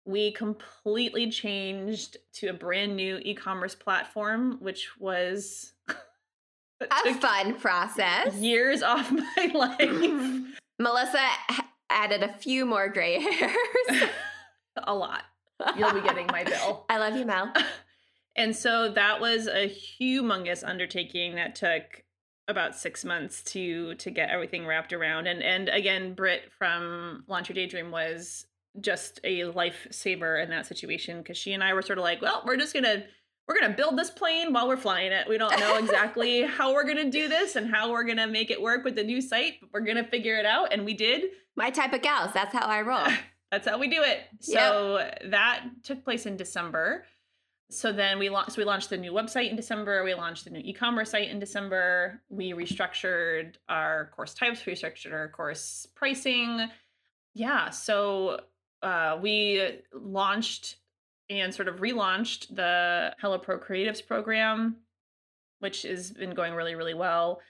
we 0.05 0.33
completely 0.33 1.31
changed 1.31 2.17
to 2.35 2.49
a 2.49 2.53
brand 2.53 2.97
new 2.97 3.19
e-commerce 3.23 3.75
platform, 3.75 4.59
which 4.61 4.91
was 4.99 5.73
A 6.81 7.15
fun 7.15 7.55
process. 7.55 8.35
years 8.37 8.83
off 8.83 9.11
my 9.37 9.51
life. 9.55 10.43
Melissa 10.79 11.21
added 11.91 12.23
a 12.25 12.33
few 12.33 12.67
more 12.67 12.89
gray 12.89 13.21
hairs. 13.21 14.03
a 14.79 14.95
lot. 14.95 15.23
You'll 15.77 15.93
be 15.93 16.01
getting 16.01 16.27
my 16.27 16.43
bill. 16.43 16.85
I 16.89 16.99
love 16.99 17.15
you, 17.17 17.25
Mel. 17.25 17.53
And 18.35 18.57
so 18.57 18.91
that 18.93 19.21
was 19.21 19.47
a 19.47 19.69
humongous 19.69 20.67
undertaking 20.67 21.37
that 21.37 21.55
took 21.55 22.03
about 22.49 22.75
six 22.75 23.05
months 23.05 23.43
to 23.45 23.95
to 23.97 24.11
get 24.11 24.31
everything 24.31 24.67
wrapped 24.67 24.93
around. 24.93 25.29
And 25.29 25.41
and 25.41 25.69
again, 25.69 26.15
Britt 26.15 26.51
from 26.59 27.23
Launch 27.29 27.49
Your 27.49 27.55
Daydream 27.55 27.93
was 27.93 28.47
just 28.81 29.21
a 29.25 29.41
lifesaver 29.43 30.43
in 30.43 30.51
that 30.51 30.67
situation 30.67 31.19
because 31.19 31.37
she 31.37 31.53
and 31.53 31.63
I 31.63 31.75
were 31.75 31.83
sort 31.83 31.99
of 31.99 32.05
like, 32.05 32.23
well, 32.23 32.43
we're 32.47 32.57
just 32.57 32.75
gonna 32.75 33.05
we're 33.49 33.59
gonna 33.61 33.75
build 33.75 33.99
this 33.99 34.11
plane 34.11 34.53
while 34.53 34.69
we're 34.69 34.77
flying 34.77 35.13
it. 35.13 35.29
We 35.29 35.37
don't 35.37 35.59
know 35.59 35.77
exactly 35.77 36.43
how 36.47 36.73
we're 36.73 36.85
gonna 36.85 37.11
do 37.11 37.29
this 37.29 37.57
and 37.57 37.73
how 37.73 37.91
we're 37.91 38.05
gonna 38.05 38.27
make 38.27 38.51
it 38.51 38.61
work 38.61 38.85
with 38.85 38.95
the 38.95 39.03
new 39.03 39.21
site, 39.21 39.55
but 39.61 39.71
we're 39.73 39.87
gonna 39.87 40.07
figure 40.07 40.37
it 40.37 40.47
out, 40.47 40.73
and 40.73 40.85
we 40.85 40.95
did. 40.95 41.25
My 41.57 41.71
type 41.71 41.93
of 41.93 42.03
gals. 42.03 42.33
That's 42.33 42.53
how 42.53 42.67
I 42.67 42.83
roll. 42.83 43.07
That's 43.51 43.69
how 43.69 43.79
we 43.79 43.89
do 43.89 44.03
it. 44.03 44.21
So 44.41 44.99
yep. 44.99 45.31
that 45.31 45.65
took 45.83 46.05
place 46.05 46.25
in 46.25 46.39
December. 46.39 47.05
So 47.71 47.93
then 47.93 48.19
we 48.19 48.31
launched. 48.31 48.53
So 48.53 48.59
we 48.59 48.65
launched 48.65 48.89
the 48.89 48.97
new 48.97 49.13
website 49.13 49.51
in 49.51 49.57
December. 49.57 50.03
We 50.05 50.15
launched 50.15 50.45
the 50.45 50.51
new 50.51 50.61
e-commerce 50.63 51.11
site 51.11 51.29
in 51.29 51.39
December. 51.39 52.23
We 52.31 52.53
restructured 52.53 53.57
our 53.69 54.11
course 54.17 54.33
types. 54.33 54.65
We 54.65 54.73
restructured 54.73 55.13
our 55.13 55.29
course 55.29 55.87
pricing. 55.95 56.69
Yeah. 57.35 57.71
So 57.71 58.41
uh, 58.83 59.19
we 59.21 59.81
launched 59.93 60.77
and 61.31 61.55
sort 61.55 61.69
of 61.69 61.77
relaunched 61.77 62.55
the 62.55 63.15
Hello 63.21 63.39
Pro 63.39 63.59
Creatives 63.59 64.05
program, 64.05 64.77
which 65.61 65.83
has 65.83 66.11
been 66.11 66.35
going 66.35 66.55
really, 66.55 66.75
really 66.75 66.95
well. 66.95 67.41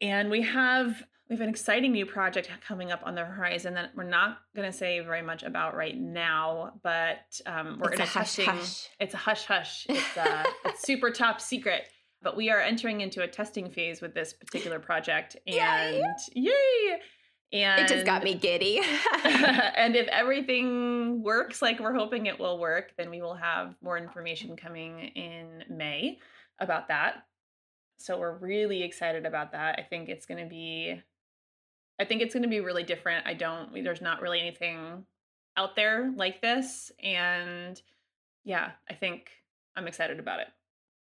And 0.00 0.30
we 0.30 0.42
have 0.42 1.02
we 1.28 1.36
have 1.36 1.40
an 1.40 1.48
exciting 1.48 1.92
new 1.92 2.04
project 2.04 2.50
coming 2.66 2.92
up 2.92 3.00
on 3.04 3.14
the 3.14 3.24
horizon 3.24 3.74
that 3.74 3.92
we're 3.96 4.04
not 4.04 4.38
going 4.54 4.70
to 4.70 4.76
say 4.76 5.00
very 5.00 5.22
much 5.22 5.42
about 5.42 5.74
right 5.74 5.98
now, 5.98 6.74
but 6.82 7.40
um, 7.46 7.78
we're 7.80 7.92
it's 7.92 7.94
in 7.94 8.00
a, 8.00 8.04
a 8.04 8.06
hush, 8.06 8.34
testing. 8.34 8.44
Hush. 8.46 8.88
It's 9.00 9.14
a 9.14 9.16
hush 9.16 9.44
hush. 9.46 9.86
It's, 9.88 10.16
uh, 10.18 10.44
it's 10.66 10.82
super 10.82 11.10
top 11.10 11.40
secret. 11.40 11.84
But 12.20 12.36
we 12.36 12.50
are 12.50 12.60
entering 12.60 13.00
into 13.00 13.22
a 13.22 13.26
testing 13.26 13.70
phase 13.70 14.00
with 14.00 14.14
this 14.14 14.32
particular 14.32 14.78
project, 14.78 15.36
and 15.46 15.56
yay! 15.56 16.02
yay! 16.34 17.00
And 17.52 17.82
it 17.82 17.88
just 17.88 18.06
got 18.06 18.24
me 18.24 18.34
giddy. 18.34 18.80
and 19.24 19.94
if 19.94 20.08
everything 20.08 21.22
works 21.22 21.60
like 21.60 21.80
we're 21.80 21.94
hoping 21.94 22.26
it 22.26 22.38
will 22.38 22.58
work, 22.58 22.92
then 22.96 23.10
we 23.10 23.20
will 23.20 23.34
have 23.34 23.74
more 23.82 23.98
information 23.98 24.56
coming 24.56 25.00
in 25.00 25.64
May 25.68 26.18
about 26.58 26.88
that. 26.88 27.24
So 27.98 28.18
we're 28.18 28.36
really 28.38 28.82
excited 28.82 29.26
about 29.26 29.52
that. 29.52 29.78
I 29.78 29.82
think 29.82 30.08
it's 30.08 30.26
going 30.26 30.42
to 30.42 30.48
be 30.48 31.02
I 32.00 32.04
think 32.04 32.20
it's 32.20 32.34
going 32.34 32.42
to 32.42 32.48
be 32.48 32.60
really 32.60 32.82
different. 32.82 33.26
I 33.26 33.34
don't, 33.34 33.72
there's 33.84 34.00
not 34.00 34.22
really 34.22 34.40
anything 34.40 35.04
out 35.56 35.76
there 35.76 36.12
like 36.16 36.40
this. 36.40 36.90
And 37.02 37.80
yeah, 38.44 38.72
I 38.90 38.94
think 38.94 39.30
I'm 39.76 39.86
excited 39.86 40.18
about 40.18 40.40
it. 40.40 40.48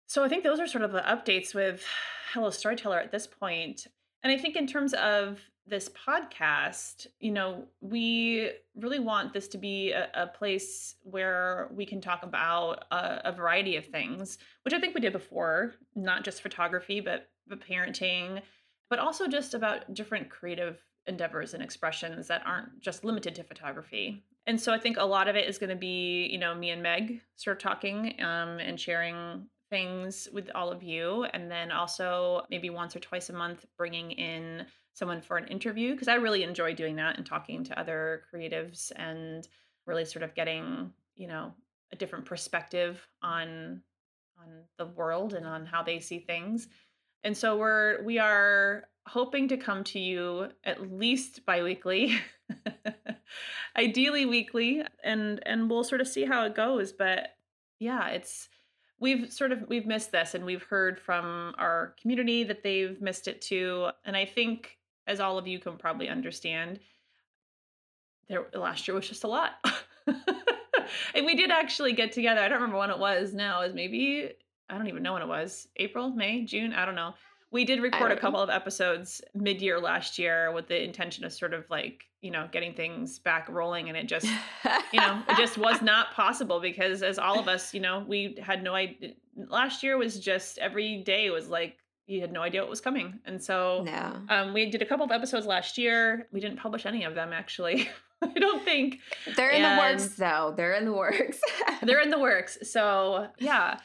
So 0.06 0.22
I 0.22 0.28
think 0.28 0.44
those 0.44 0.60
are 0.60 0.66
sort 0.68 0.84
of 0.84 0.92
the 0.92 1.00
updates 1.00 1.54
with 1.54 1.84
Hello 2.32 2.50
Storyteller 2.50 3.00
at 3.00 3.10
this 3.10 3.26
point. 3.26 3.88
And 4.22 4.32
I 4.32 4.38
think 4.38 4.54
in 4.54 4.66
terms 4.66 4.94
of 4.94 5.40
this 5.66 5.88
podcast, 5.88 7.06
you 7.18 7.32
know, 7.32 7.64
we 7.80 8.50
really 8.76 9.00
want 9.00 9.32
this 9.32 9.48
to 9.48 9.58
be 9.58 9.92
a, 9.92 10.08
a 10.14 10.26
place 10.26 10.94
where 11.02 11.68
we 11.74 11.84
can 11.84 12.00
talk 12.00 12.22
about 12.22 12.84
a, 12.90 13.28
a, 13.30 13.32
variety 13.32 13.76
of 13.76 13.86
things, 13.86 14.38
which 14.64 14.72
I 14.72 14.78
think 14.78 14.94
we 14.94 15.00
did 15.00 15.12
before, 15.12 15.74
not 15.96 16.24
just 16.24 16.40
photography, 16.40 17.00
but, 17.00 17.28
but 17.48 17.60
parenting, 17.60 18.42
but 18.88 19.00
also 19.00 19.26
just 19.26 19.54
about 19.54 19.92
different 19.92 20.30
creative 20.30 20.78
endeavors 21.06 21.54
and 21.54 21.62
expressions 21.62 22.28
that 22.28 22.42
aren't 22.46 22.80
just 22.80 23.04
limited 23.04 23.34
to 23.34 23.42
photography. 23.42 24.24
And 24.46 24.60
so 24.60 24.72
I 24.72 24.78
think 24.78 24.96
a 24.96 25.04
lot 25.04 25.26
of 25.26 25.34
it 25.34 25.48
is 25.48 25.58
going 25.58 25.70
to 25.70 25.76
be, 25.76 26.28
you 26.30 26.38
know, 26.38 26.54
me 26.54 26.70
and 26.70 26.82
Meg 26.82 27.20
sort 27.34 27.56
of 27.56 27.62
talking 27.62 28.14
um, 28.20 28.58
and 28.60 28.78
sharing 28.78 29.46
things 29.70 30.28
with 30.32 30.48
all 30.54 30.70
of 30.70 30.84
you. 30.84 31.24
And 31.24 31.50
then 31.50 31.72
also 31.72 32.42
maybe 32.50 32.70
once 32.70 32.94
or 32.94 33.00
twice 33.00 33.30
a 33.30 33.32
month 33.32 33.64
bringing 33.76 34.12
in 34.12 34.66
someone 34.96 35.20
for 35.20 35.36
an 35.36 35.46
interview 35.48 35.92
because 35.92 36.08
I 36.08 36.14
really 36.14 36.42
enjoy 36.42 36.74
doing 36.74 36.96
that 36.96 37.18
and 37.18 37.26
talking 37.26 37.62
to 37.64 37.78
other 37.78 38.22
creatives 38.32 38.90
and 38.96 39.46
really 39.84 40.06
sort 40.06 40.22
of 40.22 40.34
getting, 40.34 40.90
you 41.14 41.26
know, 41.26 41.52
a 41.92 41.96
different 41.96 42.24
perspective 42.24 43.06
on 43.22 43.82
on 44.38 44.62
the 44.78 44.86
world 44.86 45.34
and 45.34 45.46
on 45.46 45.66
how 45.66 45.82
they 45.82 46.00
see 46.00 46.18
things. 46.18 46.68
And 47.24 47.36
so 47.36 47.58
we're 47.58 48.02
we 48.04 48.18
are 48.18 48.84
hoping 49.06 49.48
to 49.48 49.58
come 49.58 49.84
to 49.84 49.98
you 49.98 50.48
at 50.64 50.90
least 50.90 51.44
biweekly. 51.44 52.16
Ideally 53.76 54.24
weekly 54.24 54.82
and 55.04 55.40
and 55.44 55.68
we'll 55.68 55.84
sort 55.84 56.00
of 56.00 56.08
see 56.08 56.24
how 56.24 56.44
it 56.44 56.54
goes, 56.54 56.92
but 56.92 57.28
yeah, 57.78 58.08
it's 58.08 58.48
we've 58.98 59.30
sort 59.30 59.52
of 59.52 59.68
we've 59.68 59.86
missed 59.86 60.10
this 60.10 60.34
and 60.34 60.46
we've 60.46 60.62
heard 60.62 60.98
from 60.98 61.54
our 61.58 61.94
community 62.00 62.44
that 62.44 62.62
they've 62.62 62.98
missed 63.02 63.28
it 63.28 63.42
too. 63.42 63.90
And 64.06 64.16
I 64.16 64.24
think 64.24 64.75
as 65.06 65.20
all 65.20 65.38
of 65.38 65.46
you 65.46 65.58
can 65.58 65.76
probably 65.76 66.08
understand, 66.08 66.80
there 68.28 68.46
last 68.54 68.86
year 68.86 68.94
was 68.94 69.08
just 69.08 69.24
a 69.24 69.28
lot. 69.28 69.52
and 71.14 71.26
we 71.26 71.34
did 71.34 71.50
actually 71.50 71.92
get 71.92 72.12
together. 72.12 72.40
I 72.40 72.48
don't 72.48 72.60
remember 72.60 72.78
when 72.78 72.90
it 72.90 72.98
was 72.98 73.32
now, 73.32 73.62
is 73.62 73.74
maybe 73.74 74.30
I 74.68 74.76
don't 74.76 74.88
even 74.88 75.02
know 75.02 75.12
when 75.12 75.22
it 75.22 75.28
was. 75.28 75.68
April, 75.76 76.10
May, 76.10 76.44
June, 76.44 76.72
I 76.72 76.84
don't 76.84 76.94
know. 76.94 77.14
We 77.52 77.64
did 77.64 77.80
record 77.80 78.10
a 78.10 78.16
couple 78.16 78.40
know. 78.40 78.44
of 78.44 78.50
episodes 78.50 79.22
mid-year 79.34 79.80
last 79.80 80.18
year 80.18 80.52
with 80.52 80.66
the 80.66 80.82
intention 80.82 81.24
of 81.24 81.32
sort 81.32 81.54
of 81.54 81.64
like, 81.70 82.02
you 82.20 82.32
know, 82.32 82.48
getting 82.50 82.74
things 82.74 83.20
back 83.20 83.48
rolling 83.48 83.88
and 83.88 83.96
it 83.96 84.08
just, 84.08 84.26
you 84.92 85.00
know, 85.00 85.22
it 85.28 85.36
just 85.36 85.56
was 85.56 85.80
not 85.82 86.12
possible 86.12 86.60
because 86.60 87.04
as 87.04 87.18
all 87.18 87.38
of 87.38 87.46
us, 87.46 87.72
you 87.72 87.80
know, 87.80 88.04
we 88.08 88.36
had 88.42 88.64
no 88.64 88.74
idea 88.74 89.12
last 89.48 89.82
year 89.82 89.96
was 89.96 90.18
just 90.18 90.58
every 90.58 91.02
day 91.02 91.30
was 91.30 91.48
like 91.48 91.76
you 92.06 92.20
had 92.20 92.32
no 92.32 92.42
idea 92.42 92.60
what 92.60 92.70
was 92.70 92.80
coming. 92.80 93.18
And 93.24 93.42
so 93.42 93.82
no. 93.84 94.20
um, 94.28 94.54
we 94.54 94.70
did 94.70 94.82
a 94.82 94.86
couple 94.86 95.04
of 95.04 95.10
episodes 95.10 95.46
last 95.46 95.76
year. 95.76 96.28
We 96.32 96.40
didn't 96.40 96.58
publish 96.58 96.86
any 96.86 97.04
of 97.04 97.14
them 97.14 97.32
actually. 97.32 97.88
I 98.22 98.28
don't 98.28 98.64
think. 98.64 99.00
They're 99.36 99.50
in 99.50 99.62
and 99.62 99.78
the 99.78 99.82
works 99.82 100.16
though. 100.16 100.54
They're 100.56 100.74
in 100.74 100.84
the 100.84 100.92
works. 100.92 101.38
they're 101.82 102.00
in 102.00 102.10
the 102.10 102.18
works. 102.18 102.58
So 102.62 103.28
yeah. 103.38 103.78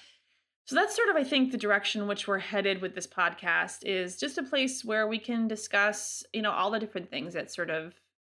So 0.66 0.76
that's 0.76 0.96
sort 0.96 1.10
of, 1.10 1.16
I 1.18 1.24
think, 1.24 1.52
the 1.52 1.58
direction 1.58 2.08
which 2.08 2.28
we're 2.28 2.38
headed 2.38 2.82
with 2.82 2.96
this 2.96 3.08
podcast 3.08 3.80
is 3.82 4.18
just 4.18 4.38
a 4.38 4.44
place 4.44 4.86
where 4.86 5.08
we 5.08 5.20
can 5.20 5.48
discuss, 5.48 6.24
you 6.32 6.42
know, 6.42 6.52
all 6.52 6.72
the 6.72 6.80
different 6.80 7.10
things 7.10 7.34
that 7.34 7.52
sort 7.52 7.70
of 7.70 7.94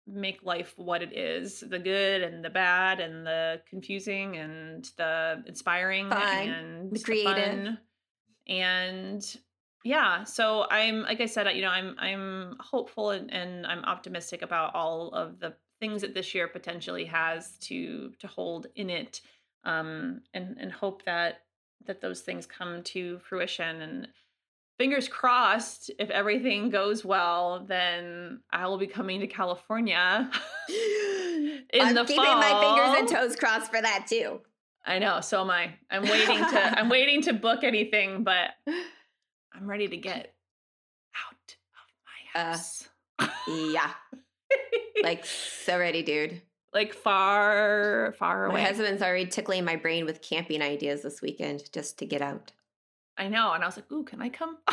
make 0.06 0.42
life 0.42 0.72
what 0.76 1.02
it 1.02 1.16
is 1.16 1.60
the 1.60 1.78
good 1.78 2.22
and 2.22 2.44
the 2.44 2.50
bad 2.50 3.00
and 3.00 3.26
the 3.26 3.60
confusing 3.68 4.36
and 4.36 4.88
the 4.96 5.42
inspiring 5.46 6.08
fun. 6.08 6.48
and 6.48 6.92
the 6.92 7.00
creative. 7.00 7.34
The 7.34 7.64
fun. 7.64 7.78
And 8.48 9.36
yeah, 9.84 10.24
so 10.24 10.66
I'm 10.70 11.02
like 11.02 11.20
I 11.20 11.26
said, 11.26 11.50
you 11.56 11.62
know, 11.62 11.70
I'm 11.70 11.96
I'm 11.98 12.56
hopeful 12.60 13.10
and, 13.10 13.32
and 13.32 13.66
I'm 13.66 13.84
optimistic 13.84 14.42
about 14.42 14.74
all 14.74 15.08
of 15.10 15.40
the 15.40 15.54
things 15.80 16.02
that 16.02 16.14
this 16.14 16.34
year 16.34 16.46
potentially 16.48 17.04
has 17.06 17.56
to 17.62 18.12
to 18.20 18.26
hold 18.28 18.68
in 18.76 18.88
it 18.88 19.20
um 19.64 20.20
and 20.32 20.56
and 20.60 20.70
hope 20.72 21.04
that 21.04 21.42
that 21.86 22.00
those 22.00 22.20
things 22.20 22.46
come 22.46 22.82
to 22.84 23.18
fruition. 23.20 23.80
And 23.82 24.08
fingers 24.78 25.08
crossed 25.08 25.90
if 25.98 26.10
everything 26.10 26.70
goes 26.70 27.04
well 27.04 27.64
then 27.68 28.40
i 28.50 28.66
will 28.66 28.78
be 28.78 28.86
coming 28.86 29.20
to 29.20 29.26
california 29.26 30.30
in 30.68 31.62
I'm 31.80 31.94
the 31.94 32.04
keeping 32.04 32.24
fall. 32.24 32.38
my 32.38 32.60
fingers 32.60 32.98
and 32.98 33.08
toes 33.08 33.36
crossed 33.36 33.70
for 33.70 33.80
that 33.80 34.06
too. 34.08 34.40
I 34.84 34.98
know 34.98 35.20
so 35.20 35.42
am 35.42 35.50
i. 35.50 35.74
I'm 35.90 36.02
waiting 36.02 36.38
to 36.38 36.78
i'm 36.80 36.88
waiting 36.96 37.22
to 37.22 37.32
book 37.32 37.62
anything 37.64 38.24
but 38.24 38.50
i'm 39.54 39.66
ready 39.66 39.88
to 39.88 39.96
get 39.96 40.34
out 41.16 41.56
of 41.74 42.34
my 42.34 42.40
Uh, 42.40 42.44
house. 42.52 42.88
yeah. 43.48 43.90
Like 45.02 45.24
so 45.24 45.78
ready 45.78 46.02
dude. 46.02 46.42
Like 46.72 46.94
far 46.94 48.14
far 48.18 48.46
away. 48.46 48.60
my 48.60 48.66
husband's 48.68 49.02
already 49.02 49.26
tickling 49.26 49.64
my 49.64 49.76
brain 49.76 50.04
with 50.04 50.22
camping 50.22 50.62
ideas 50.62 51.02
this 51.02 51.20
weekend 51.20 51.70
just 51.72 51.98
to 51.98 52.06
get 52.06 52.22
out. 52.22 52.52
I 53.18 53.28
know 53.28 53.52
and 53.52 53.62
i 53.64 53.66
was 53.66 53.76
like 53.76 53.90
ooh 53.90 54.04
can 54.04 54.22
i 54.22 54.28
come? 54.28 54.58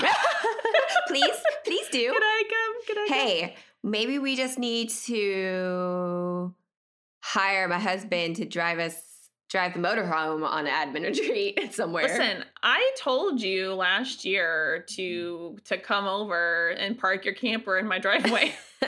Please 1.08 1.36
please 1.66 1.88
do. 1.92 2.12
Can 2.12 2.22
i 2.22 2.44
come? 2.50 2.86
Can 2.88 2.98
i 3.04 3.08
come? 3.08 3.18
hey 3.18 3.56
maybe 3.84 4.20
we 4.20 4.36
just 4.36 4.60
need 4.60 4.90
to 5.08 6.54
hire 7.24 7.68
my 7.68 7.80
husband 7.80 8.36
to 8.38 8.46
drive 8.46 8.78
us 8.80 9.02
drive 9.50 9.74
the 9.74 9.80
motorhome 9.80 10.48
on 10.48 10.66
admin 10.66 11.04
retreat 11.06 11.74
somewhere 11.74 12.04
Listen, 12.04 12.44
I 12.64 12.92
told 12.98 13.42
you 13.42 13.74
last 13.74 14.26
year 14.26 14.86
to 14.90 15.58
to 15.66 15.78
come 15.78 16.08
over 16.08 16.70
and 16.70 16.98
park 16.98 17.26
your 17.26 17.34
camper 17.34 17.78
in 17.78 17.88
my 17.88 18.00
driveway. 18.00 18.54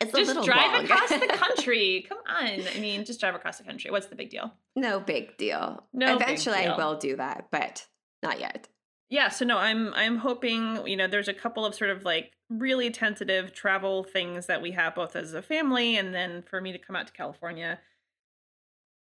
it's 0.00 0.14
a 0.14 0.24
just 0.24 0.44
drive 0.44 0.72
long. 0.72 0.84
across 0.84 1.08
the 1.08 1.26
country. 1.26 2.06
Come 2.08 2.18
on. 2.28 2.60
I 2.76 2.78
mean, 2.80 3.04
just 3.04 3.18
drive 3.20 3.34
across 3.34 3.58
the 3.58 3.64
country. 3.64 3.90
What's 3.90 4.06
the 4.06 4.16
big 4.16 4.30
deal? 4.30 4.52
no 4.78 5.00
big 5.00 5.36
deal 5.36 5.84
No 5.92 6.14
eventually 6.14 6.56
i 6.58 6.76
will 6.76 6.96
do 6.96 7.16
that 7.16 7.48
but 7.50 7.86
not 8.22 8.40
yet 8.40 8.68
Yeah, 9.10 9.28
so 9.30 9.44
no, 9.44 9.56
I'm 9.56 9.94
I'm 9.94 10.18
hoping, 10.18 10.86
you 10.86 10.96
know, 10.96 11.06
there's 11.06 11.28
a 11.28 11.34
couple 11.34 11.64
of 11.64 11.74
sort 11.74 11.90
of 11.90 12.04
like 12.04 12.32
really 12.50 12.90
tentative 12.90 13.52
travel 13.54 14.04
things 14.04 14.46
that 14.46 14.60
we 14.60 14.72
have 14.72 14.94
both 14.94 15.16
as 15.16 15.32
a 15.34 15.40
family 15.40 15.96
and 15.96 16.14
then 16.14 16.42
for 16.42 16.60
me 16.60 16.72
to 16.72 16.78
come 16.78 16.94
out 16.94 17.06
to 17.06 17.12
California. 17.12 17.80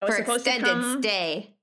I 0.02 0.06
was 0.06 0.14
for 0.16 0.24
supposed 0.24 0.44
to 0.44 0.50
extended 0.50 0.82
come- 0.82 1.02
stay 1.02 1.56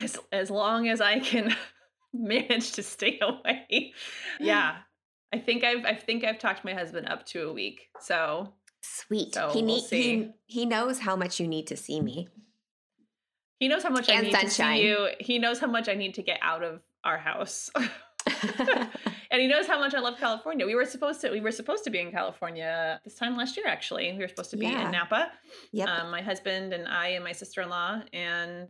as 0.00 0.18
as 0.32 0.50
long 0.50 0.88
as 0.88 1.00
I 1.00 1.18
can 1.20 1.54
manage 2.12 2.72
to 2.72 2.82
stay 2.82 3.18
away. 3.22 3.92
Yeah. 4.40 4.76
I 5.32 5.38
think 5.38 5.64
I've 5.64 5.84
I 5.84 5.94
think 5.94 6.24
I've 6.24 6.38
talked 6.38 6.64
my 6.64 6.72
husband 6.74 7.08
up 7.08 7.26
to 7.26 7.48
a 7.48 7.52
week. 7.52 7.88
So 8.00 8.54
Sweet. 8.80 9.34
So 9.34 9.50
he 9.50 9.62
we'll 9.62 9.82
he 9.88 10.30
he 10.46 10.66
knows 10.66 11.00
how 11.00 11.16
much 11.16 11.40
you 11.40 11.48
need 11.48 11.66
to 11.68 11.76
see 11.76 12.00
me. 12.00 12.28
He 13.58 13.68
knows 13.68 13.82
how 13.82 13.90
much 13.90 14.08
I 14.08 14.12
And 14.14 14.26
need 14.28 14.36
to 14.36 14.48
see 14.50 14.86
you. 14.86 15.08
He 15.18 15.38
knows 15.38 15.58
how 15.58 15.66
much 15.66 15.88
I 15.88 15.94
need 15.94 16.14
to 16.14 16.22
get 16.22 16.38
out 16.42 16.62
of 16.62 16.80
our 17.04 17.18
house. 17.18 17.70
and 19.30 19.40
he 19.40 19.46
knows 19.46 19.66
how 19.66 19.78
much 19.78 19.94
I 19.94 20.00
love 20.00 20.18
California. 20.18 20.64
We 20.66 20.74
were 20.74 20.84
supposed 20.84 21.20
to 21.22 21.30
we 21.30 21.40
were 21.40 21.52
supposed 21.52 21.84
to 21.84 21.90
be 21.90 22.00
in 22.00 22.10
California 22.10 23.00
this 23.04 23.14
time 23.14 23.36
last 23.36 23.56
year 23.56 23.66
actually. 23.66 24.12
We 24.12 24.18
were 24.18 24.28
supposed 24.28 24.50
to 24.50 24.56
be 24.56 24.66
Yeah. 24.66 24.86
in 24.86 24.92
Napa. 24.92 25.30
yep. 25.72 25.88
Um, 25.88 26.10
my 26.10 26.22
husband 26.22 26.72
and 26.72 26.88
I 26.88 27.08
and 27.08 27.24
my 27.24 27.32
sister-in-law 27.32 28.02
and 28.12 28.68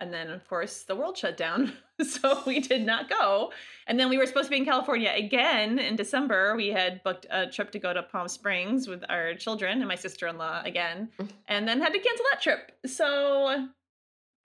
and 0.00 0.12
then 0.14 0.30
of 0.30 0.46
course 0.48 0.82
the 0.84 0.94
world 0.94 1.18
shut 1.18 1.36
down. 1.36 1.72
so 2.02 2.42
we 2.46 2.60
did 2.60 2.86
not 2.86 3.08
go. 3.10 3.52
And 3.88 3.98
then 3.98 4.08
we 4.08 4.16
were 4.18 4.26
supposed 4.26 4.46
to 4.46 4.50
be 4.50 4.58
in 4.58 4.64
California 4.64 5.12
again 5.14 5.80
in 5.80 5.96
December. 5.96 6.54
We 6.54 6.68
had 6.68 7.02
booked 7.02 7.26
a 7.30 7.48
trip 7.48 7.72
to 7.72 7.80
go 7.80 7.92
to 7.92 8.02
Palm 8.04 8.28
Springs 8.28 8.86
with 8.86 9.02
our 9.08 9.34
children 9.34 9.78
and 9.78 9.88
my 9.88 9.96
sister-in-law 9.96 10.62
again. 10.64 11.08
Mm. 11.18 11.28
And 11.48 11.66
then 11.68 11.80
had 11.80 11.92
to 11.92 11.98
cancel 11.98 12.24
that 12.32 12.40
trip. 12.40 12.72
So 12.86 13.68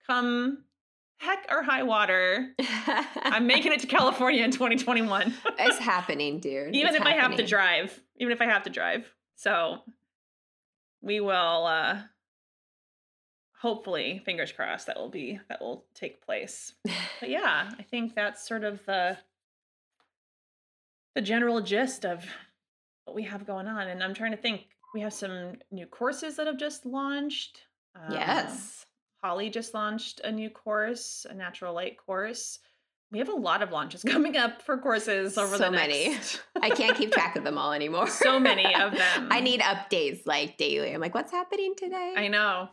come 0.07 0.63
heck 1.24 1.46
or 1.50 1.63
high 1.63 1.84
water, 1.84 2.53
I'm 3.24 3.48
making 3.48 3.72
it 3.72 3.80
to 3.82 3.88
California 3.88 4.44
in 4.44 4.51
2021. 4.51 5.34
it's 5.60 5.77
happening, 5.80 6.39
dude. 6.39 6.75
even 6.75 6.89
It's 6.89 6.98
if 6.98 7.06
I 7.06 7.12
have 7.13 7.36
to 7.36 7.46
drive. 7.46 8.00
Even 8.18 8.34
if 8.34 8.42
I 8.42 8.46
have 8.46 8.63
to 8.63 8.70
drive. 8.70 9.06
So 9.36 9.80
we 11.01 11.20
will 11.20 11.65
uh 11.65 12.00
hopefully, 13.60 14.22
fingers 14.25 14.51
crossed, 14.51 14.88
that 14.88 14.98
will 14.98 15.10
be 15.10 15.39
that 15.50 15.62
will 15.62 15.86
take 15.96 16.24
place. 16.25 16.74
But 16.84 16.94
yeah, 17.30 17.72
I 17.77 17.84
think 17.84 18.15
that's 18.15 18.48
sort 18.48 18.63
of 18.63 18.86
the 18.86 19.18
the 21.15 21.22
general 21.22 21.62
gist 21.62 22.06
of 22.06 22.25
what 23.06 23.15
we 23.15 23.24
have 23.24 23.46
going 23.46 23.68
on. 23.68 23.88
And 23.88 24.03
I'm 24.03 24.13
trying 24.13 24.32
to 24.32 24.38
think. 24.38 24.68
We 24.94 25.01
have 25.01 25.13
some 25.13 25.53
new 25.72 25.88
courses 25.88 26.36
that 26.36 26.46
have 26.46 26.60
just 26.60 26.86
launched. 26.86 27.62
Um, 27.96 28.13
yes. 28.13 28.82
Holly 29.24 29.50
just 29.50 29.74
launched 29.74 30.20
a 30.24 30.32
new 30.32 30.50
course, 30.50 31.25
a 31.30 31.34
natural 31.34 31.74
light 31.74 31.98
course. 31.98 32.60
We 33.12 33.20
have 33.20 33.30
a 33.30 33.36
lot 33.36 33.62
of 33.62 33.72
launches 33.72 34.03
coming 34.08 34.36
up 34.36 34.62
for 34.62 34.77
courses 34.77 35.38
over 35.38 35.56
So 35.58 35.65
the 35.65 35.72
many. 35.72 36.10
next. 36.10 36.42
I 36.62 36.70
can't 36.70 36.98
keep 36.98 37.12
track 37.12 37.36
of 37.38 37.44
them 37.44 37.58
all 37.58 37.72
anymore. 37.82 38.08
So 38.08 38.39
many 38.39 38.65
of 38.75 38.92
them. 38.98 39.30
I 39.32 39.39
need 39.39 39.62
updates 39.62 40.25
like 40.25 40.58
daily. 40.58 40.94
I'm 40.94 41.00
like, 41.00 41.13
what's 41.15 41.32
happening 41.32 41.74
today? 41.77 42.13
I 42.18 42.27
know. 42.27 42.70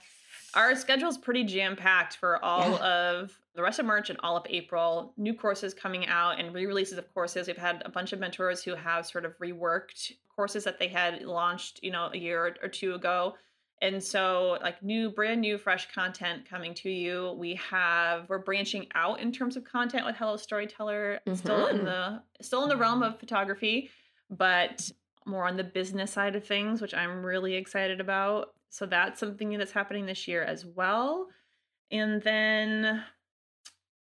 Our 0.55 0.75
schedule's 0.75 1.19
pretty 1.19 1.45
jam 1.45 1.77
packed 1.77 2.17
for 2.17 2.45
all 2.45 2.75
of 2.83 3.39
the 3.55 3.63
rest 3.63 3.79
of 3.79 3.87
March 3.87 4.11
and 4.11 4.19
all 4.25 4.37
of 4.37 4.45
April. 4.49 5.15
New 5.17 5.35
courses 5.35 5.73
coming 5.73 6.07
out 6.09 6.41
and 6.41 6.53
re 6.53 6.67
releases 6.67 6.99
of 6.99 7.13
courses. 7.15 7.47
We've 7.47 7.57
had 7.57 7.83
a 7.85 7.91
bunch 7.91 8.13
of 8.13 8.19
mentors 8.19 8.65
who 8.65 8.75
have 8.75 9.07
sort 9.07 9.25
of 9.25 9.39
reworked 9.39 10.11
courses 10.35 10.65
that 10.65 10.81
they 10.81 10.89
had 10.89 11.23
launched, 11.23 11.79
you 11.85 11.93
know, 11.93 12.11
a 12.13 12.19
year 12.19 12.57
or 12.61 12.69
two 12.69 12.95
ago. 12.95 13.35
And 13.83 14.03
so, 14.03 14.59
like 14.61 14.83
new, 14.83 15.09
brand 15.11 15.41
new, 15.41 15.57
fresh 15.57 15.91
content 15.93 16.49
coming 16.49 16.75
to 16.75 16.91
you. 16.91 17.35
We 17.39 17.55
have 17.55 18.29
we're 18.29 18.39
branching 18.39 18.87
out 18.95 19.21
in 19.21 19.33
terms 19.33 19.57
of 19.57 19.65
content 19.65 20.05
with 20.05 20.17
Hello 20.17 20.37
Storyteller, 20.37 21.21
still 21.35 21.67
in 21.69 21.79
Mhm. 21.79 21.85
the 21.85 22.23
still 22.45 22.63
in 22.63 22.69
the 22.69 22.77
realm 22.77 23.03
of 23.03 23.19
photography, 23.19 23.91
but 24.29 24.91
more 25.25 25.47
on 25.47 25.57
the 25.57 25.65
business 25.65 26.13
side 26.13 26.37
of 26.37 26.47
things, 26.47 26.83
which 26.83 26.93
I'm 26.95 27.25
really 27.25 27.55
excited 27.55 28.01
about. 28.01 28.55
So 28.69 28.85
that's 28.87 29.19
something 29.19 29.57
that's 29.59 29.73
happening 29.73 30.05
this 30.07 30.29
year 30.29 30.43
as 30.43 30.65
well. 30.67 31.29
And 31.91 32.23
then, 32.23 33.05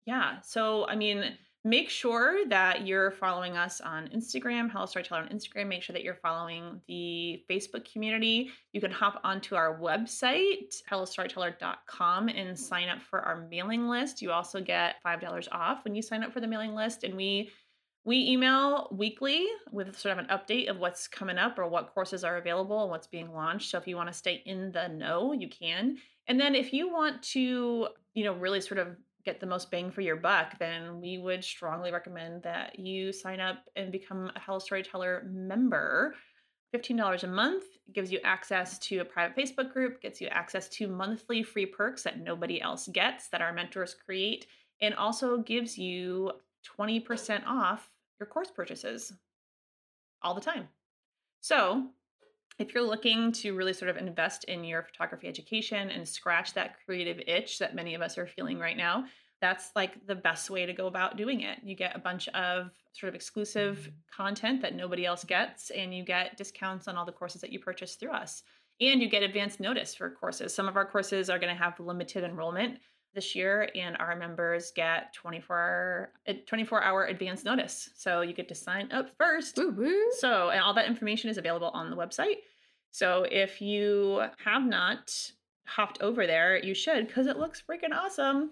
yeah, 0.05 0.41
so 0.43 0.87
I 0.87 0.97
mean, 0.97 1.39
make 1.65 1.89
sure 1.89 2.45
that 2.49 2.87
you're 2.87 3.13
following 3.13 3.57
us 3.57 3.81
on 3.81 4.09
Instagram, 4.09 4.71
Hello 4.71 4.87
Storyteller 4.87 5.23
on 5.23 5.29
Instagram. 5.29 5.69
Make 5.69 5.83
sure 5.83 5.93
that 5.93 6.03
you're 6.03 6.15
following 6.17 6.81
the 6.89 7.45
Facebook 7.49 7.91
community. 7.91 8.51
You 8.73 8.81
can 8.81 8.91
hop 8.91 9.21
onto 9.23 9.55
our 9.55 9.79
website, 9.79 10.75
hellostoryteller.com, 10.91 12.29
and 12.29 12.59
sign 12.59 12.89
up 12.89 13.01
for 13.01 13.21
our 13.21 13.47
mailing 13.49 13.89
list. 13.89 14.23
You 14.23 14.33
also 14.33 14.61
get 14.61 14.97
$5 15.07 15.49
off 15.53 15.85
when 15.85 15.95
you 15.95 16.03
sign 16.03 16.25
up 16.25 16.33
for 16.33 16.41
the 16.41 16.49
mailing 16.49 16.75
list. 16.75 17.05
And 17.05 17.15
we 17.15 17.51
we 18.05 18.17
email 18.29 18.89
weekly 18.91 19.47
with 19.71 19.97
sort 19.97 20.19
of 20.19 20.25
an 20.25 20.37
update 20.37 20.69
of 20.69 20.79
what's 20.79 21.07
coming 21.07 21.39
up 21.39 21.57
or 21.57 21.69
what 21.69 21.95
courses 21.95 22.25
are 22.25 22.37
available 22.37 22.83
and 22.83 22.91
what's 22.91 23.07
being 23.07 23.33
launched. 23.33 23.71
So 23.71 23.79
if 23.79 23.87
you 23.87 23.95
want 23.95 24.09
to 24.09 24.13
stay 24.13 24.43
in 24.45 24.73
the 24.73 24.89
know, 24.89 25.33
you 25.33 25.49
can. 25.49 25.99
And 26.27 26.41
then 26.41 26.57
if 26.57 26.73
you 26.73 26.93
want 26.93 27.23
to, 27.35 27.89
you 28.15 28.25
know, 28.25 28.33
really 28.33 28.61
sort 28.61 28.79
of 28.79 28.97
get 29.25 29.41
the 29.41 29.47
most 29.47 29.71
bang 29.71 29.91
for 29.91 30.01
your 30.01 30.17
buck, 30.17 30.59
then 30.59 31.01
we 31.01 31.19
would 31.19 31.45
strongly 31.45 31.93
recommend 31.93 32.43
that 32.43 32.79
you 32.79 33.13
sign 33.13 33.41
up 33.41 33.65
and 33.77 33.93
become 33.93 34.31
a 34.35 34.41
Hello 34.41 34.59
Storyteller 34.59 35.25
member. 35.31 36.15
$15 36.75 37.23
a 37.23 37.27
month 37.27 37.65
gives 37.93 38.11
you 38.11 38.19
access 38.25 38.79
to 38.79 38.99
a 38.99 39.05
private 39.05 39.37
Facebook 39.37 39.73
group, 39.73 40.01
gets 40.01 40.21
you 40.21 40.29
access 40.29 40.69
to 40.71 40.89
monthly 40.89 41.43
free 41.43 41.67
perks 41.67 42.03
that 42.03 42.21
nobody 42.21 42.61
else 42.61 42.89
gets 42.89 43.29
that 43.29 43.43
our 43.43 43.53
mentors 43.53 43.95
create, 43.95 44.47
and 44.81 44.95
also 44.95 45.39
gives 45.39 45.77
you 45.77 46.33
20% 46.79 47.43
off 47.47 47.91
your 48.19 48.27
course 48.27 48.51
purchases 48.51 49.13
all 50.23 50.35
the 50.35 50.41
time. 50.41 50.69
So, 51.41 51.89
if 52.59 52.75
you're 52.75 52.83
looking 52.83 53.33
to 53.33 53.55
really 53.55 53.73
sort 53.73 53.91
of 53.91 53.97
invest 53.97 54.45
in 54.45 54.65
your 54.65 54.83
photography 54.83 55.29
education 55.29 55.91
and 55.91 56.07
scratch 56.07 56.55
that 56.55 56.77
creative 56.85 57.21
itch 57.27 57.59
that 57.59 57.75
many 57.75 57.95
of 57.95 58.03
us 58.03 58.19
are 58.19 58.27
feeling 58.27 58.59
right 58.59 58.77
now, 58.77 59.05
that's 59.41 59.71
like 59.75 60.07
the 60.07 60.15
best 60.15 60.51
way 60.51 60.65
to 60.67 60.73
go 60.73 60.87
about 60.87 61.17
doing 61.17 61.41
it. 61.41 61.59
You 61.65 61.75
get 61.75 61.97
a 61.97 61.99
bunch 61.99 62.29
of 62.29 62.71
sort 62.93 63.09
of 63.09 63.15
exclusive 63.15 63.79
mm-hmm. 63.79 63.91
content 64.23 64.63
that 64.63 64.75
nobody 64.75 65.05
else 65.05 65.25
gets, 65.25 65.71
and 65.71 65.95
you 65.95 66.05
get 66.05 66.37
discounts 66.37 66.87
on 66.89 66.97
all 66.97 67.05
the 67.05 67.13
courses 67.13 67.41
that 67.41 67.53
you 67.53 67.59
purchase 67.59 67.97
through 67.97 68.13
us. 68.13 68.43
And 68.81 69.03
you 69.03 69.09
get 69.09 69.23
advance 69.23 69.61
notice 69.61 69.95
for 69.95 70.11
courses. 70.11 70.55
Some 70.55 70.69
of 70.69 70.77
our 70.77 70.87
courses 70.87 71.29
are 71.29 71.39
going 71.39 71.55
to 71.55 71.61
have 71.61 71.79
limited 71.79 72.25
enrollment 72.25 72.79
this 73.15 73.35
year, 73.35 73.69
and 73.75 73.97
our 73.99 74.17
members 74.17 74.73
get 74.75 75.13
24 75.15 75.57
hour, 75.57 76.13
24 76.47 76.83
hour 76.83 77.05
advance 77.05 77.45
notice. 77.45 77.91
So 77.95 78.23
you 78.23 78.33
get 78.33 78.49
to 78.49 78.55
sign 78.55 78.91
up 78.93 79.11
first 79.19 79.57
Woo 79.59 79.71
woo. 79.71 80.11
so, 80.19 80.51
and 80.51 80.61
all 80.61 80.75
that 80.75 80.87
information 80.87 81.31
is 81.31 81.39
available 81.39 81.71
on 81.75 81.91
the 81.91 81.97
website. 81.97 82.37
So, 82.91 83.27
if 83.31 83.61
you 83.63 84.23
have 84.45 84.65
not 84.65 85.33
hopped 85.67 86.03
over 86.03 86.27
there, 86.27 86.63
you 86.63 86.75
should 86.75 87.07
because 87.07 87.27
it 87.27 87.39
looks 87.39 87.63
freaking 87.63 87.95
awesome. 87.95 88.51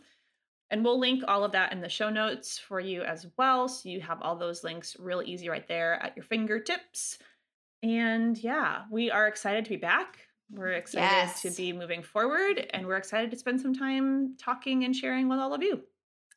And 0.71 0.85
we'll 0.85 1.01
link 1.01 1.25
all 1.27 1.43
of 1.43 1.53
that 1.53 1.73
in 1.73 1.81
the 1.81 1.89
show 1.89 2.11
notes 2.11 2.57
for 2.57 2.79
you 2.79 3.03
as 3.03 3.27
well. 3.37 3.69
So, 3.69 3.89
you 3.89 4.01
have 4.01 4.23
all 4.23 4.37
those 4.37 4.65
links 4.65 4.97
real 4.99 5.23
easy 5.25 5.49
right 5.49 5.67
there 5.69 6.03
at 6.03 6.17
your 6.17 6.25
fingertips. 6.25 7.19
And 7.83 8.37
yeah, 8.39 8.83
we 8.91 9.11
are 9.11 9.27
excited 9.27 9.65
to 9.65 9.71
be 9.71 9.77
back. 9.77 10.19
We're 10.53 10.73
excited 10.73 11.37
to 11.43 11.51
be 11.57 11.73
moving 11.73 12.03
forward, 12.03 12.67
and 12.71 12.87
we're 12.87 12.97
excited 12.97 13.31
to 13.31 13.37
spend 13.37 13.61
some 13.61 13.75
time 13.75 14.37
talking 14.37 14.85
and 14.85 14.95
sharing 14.95 15.29
with 15.29 15.39
all 15.39 15.55
of 15.55 15.63
you. 15.63 15.83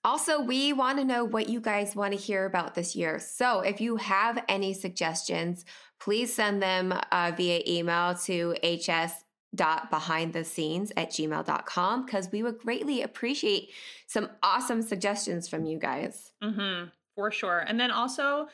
Also, 0.05 0.41
we 0.41 0.73
want 0.73 0.97
to 0.99 1.05
know 1.05 1.23
what 1.23 1.47
you 1.47 1.61
guys 1.61 1.95
want 1.95 2.13
to 2.13 2.19
hear 2.19 2.45
about 2.45 2.75
this 2.75 2.93
year. 2.95 3.19
So, 3.19 3.61
if 3.61 3.79
you 3.79 3.95
have 3.95 4.43
any 4.49 4.73
suggestions, 4.73 5.63
please 5.99 6.33
send 6.33 6.61
them 6.61 6.93
uh, 7.11 7.31
via 7.35 7.61
email 7.65 8.13
to 8.25 8.55
hs.behindthescenes 8.61 10.91
at 10.97 11.11
gmail.com 11.11 12.05
because 12.05 12.29
we 12.31 12.43
would 12.43 12.59
greatly 12.59 13.01
appreciate 13.01 13.69
some 14.07 14.29
awesome 14.43 14.81
suggestions 14.81 15.47
from 15.47 15.65
you 15.65 15.79
guys. 15.79 16.33
Mm-hmm, 16.43 16.89
for 17.15 17.31
sure. 17.31 17.59
And 17.59 17.79
then 17.79 17.91
also, 17.91 18.49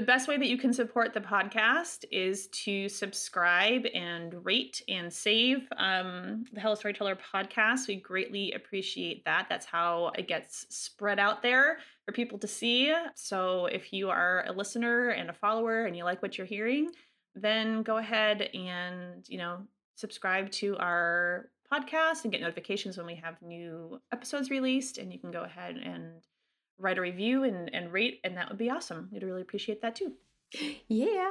the 0.00 0.06
best 0.06 0.28
way 0.28 0.38
that 0.38 0.48
you 0.48 0.56
can 0.56 0.72
support 0.72 1.12
the 1.12 1.20
podcast 1.20 2.06
is 2.10 2.46
to 2.46 2.88
subscribe 2.88 3.84
and 3.92 4.34
rate 4.46 4.80
and 4.88 5.12
save 5.12 5.68
um, 5.76 6.46
the 6.54 6.60
Hello 6.62 6.74
Storyteller 6.74 7.18
podcast. 7.34 7.86
We 7.86 7.96
greatly 7.96 8.52
appreciate 8.52 9.26
that. 9.26 9.48
That's 9.50 9.66
how 9.66 10.12
it 10.16 10.26
gets 10.26 10.64
spread 10.70 11.18
out 11.18 11.42
there 11.42 11.80
for 12.06 12.12
people 12.12 12.38
to 12.38 12.48
see. 12.48 12.94
So 13.14 13.66
if 13.66 13.92
you 13.92 14.08
are 14.08 14.46
a 14.48 14.52
listener 14.52 15.10
and 15.10 15.28
a 15.28 15.34
follower 15.34 15.84
and 15.84 15.94
you 15.94 16.04
like 16.04 16.22
what 16.22 16.38
you're 16.38 16.46
hearing, 16.46 16.88
then 17.34 17.82
go 17.82 17.98
ahead 17.98 18.48
and, 18.54 19.28
you 19.28 19.36
know, 19.36 19.58
subscribe 19.96 20.50
to 20.52 20.78
our 20.78 21.50
podcast 21.70 22.22
and 22.22 22.32
get 22.32 22.40
notifications 22.40 22.96
when 22.96 23.04
we 23.04 23.16
have 23.16 23.36
new 23.42 24.00
episodes 24.14 24.48
released. 24.48 24.96
And 24.96 25.12
you 25.12 25.18
can 25.18 25.30
go 25.30 25.42
ahead 25.42 25.76
and 25.76 26.22
write 26.80 26.98
a 26.98 27.00
review 27.00 27.44
and, 27.44 27.72
and 27.74 27.92
rate, 27.92 28.20
and 28.24 28.36
that 28.36 28.48
would 28.48 28.58
be 28.58 28.70
awesome. 28.70 29.08
We'd 29.12 29.22
really 29.22 29.42
appreciate 29.42 29.82
that 29.82 29.96
too. 29.96 30.12
Yeah. 30.88 31.30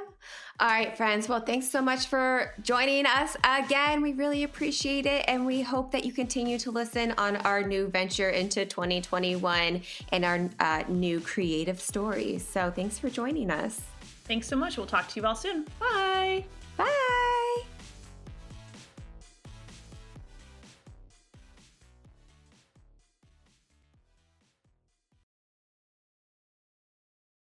All 0.60 0.68
right, 0.68 0.96
friends. 0.96 1.28
Well, 1.28 1.42
thanks 1.42 1.70
so 1.70 1.82
much 1.82 2.08
for 2.08 2.54
joining 2.62 3.06
us 3.06 3.36
again. 3.44 4.02
We 4.02 4.14
really 4.14 4.44
appreciate 4.44 5.06
it. 5.06 5.26
And 5.28 5.46
we 5.46 5.62
hope 5.62 5.92
that 5.92 6.06
you 6.06 6.14
continue 6.14 6.58
to 6.60 6.72
listen 6.72 7.14
on 7.18 7.36
our 7.38 7.62
new 7.62 7.88
venture 7.88 8.30
into 8.30 8.66
2021 8.66 9.82
and 10.12 10.26
our 10.26 10.50
uh, 10.60 10.84
new 10.88 11.20
creative 11.20 11.82
stories. 11.82 12.48
So 12.48 12.72
thanks 12.72 12.98
for 12.98 13.10
joining 13.10 13.52
us. 13.52 13.82
Thanks 14.24 14.48
so 14.48 14.56
much. 14.56 14.78
We'll 14.78 14.86
talk 14.86 15.10
to 15.10 15.20
you 15.20 15.26
all 15.26 15.36
soon. 15.36 15.66
Bye. 15.80 16.46
Bye. 16.78 17.19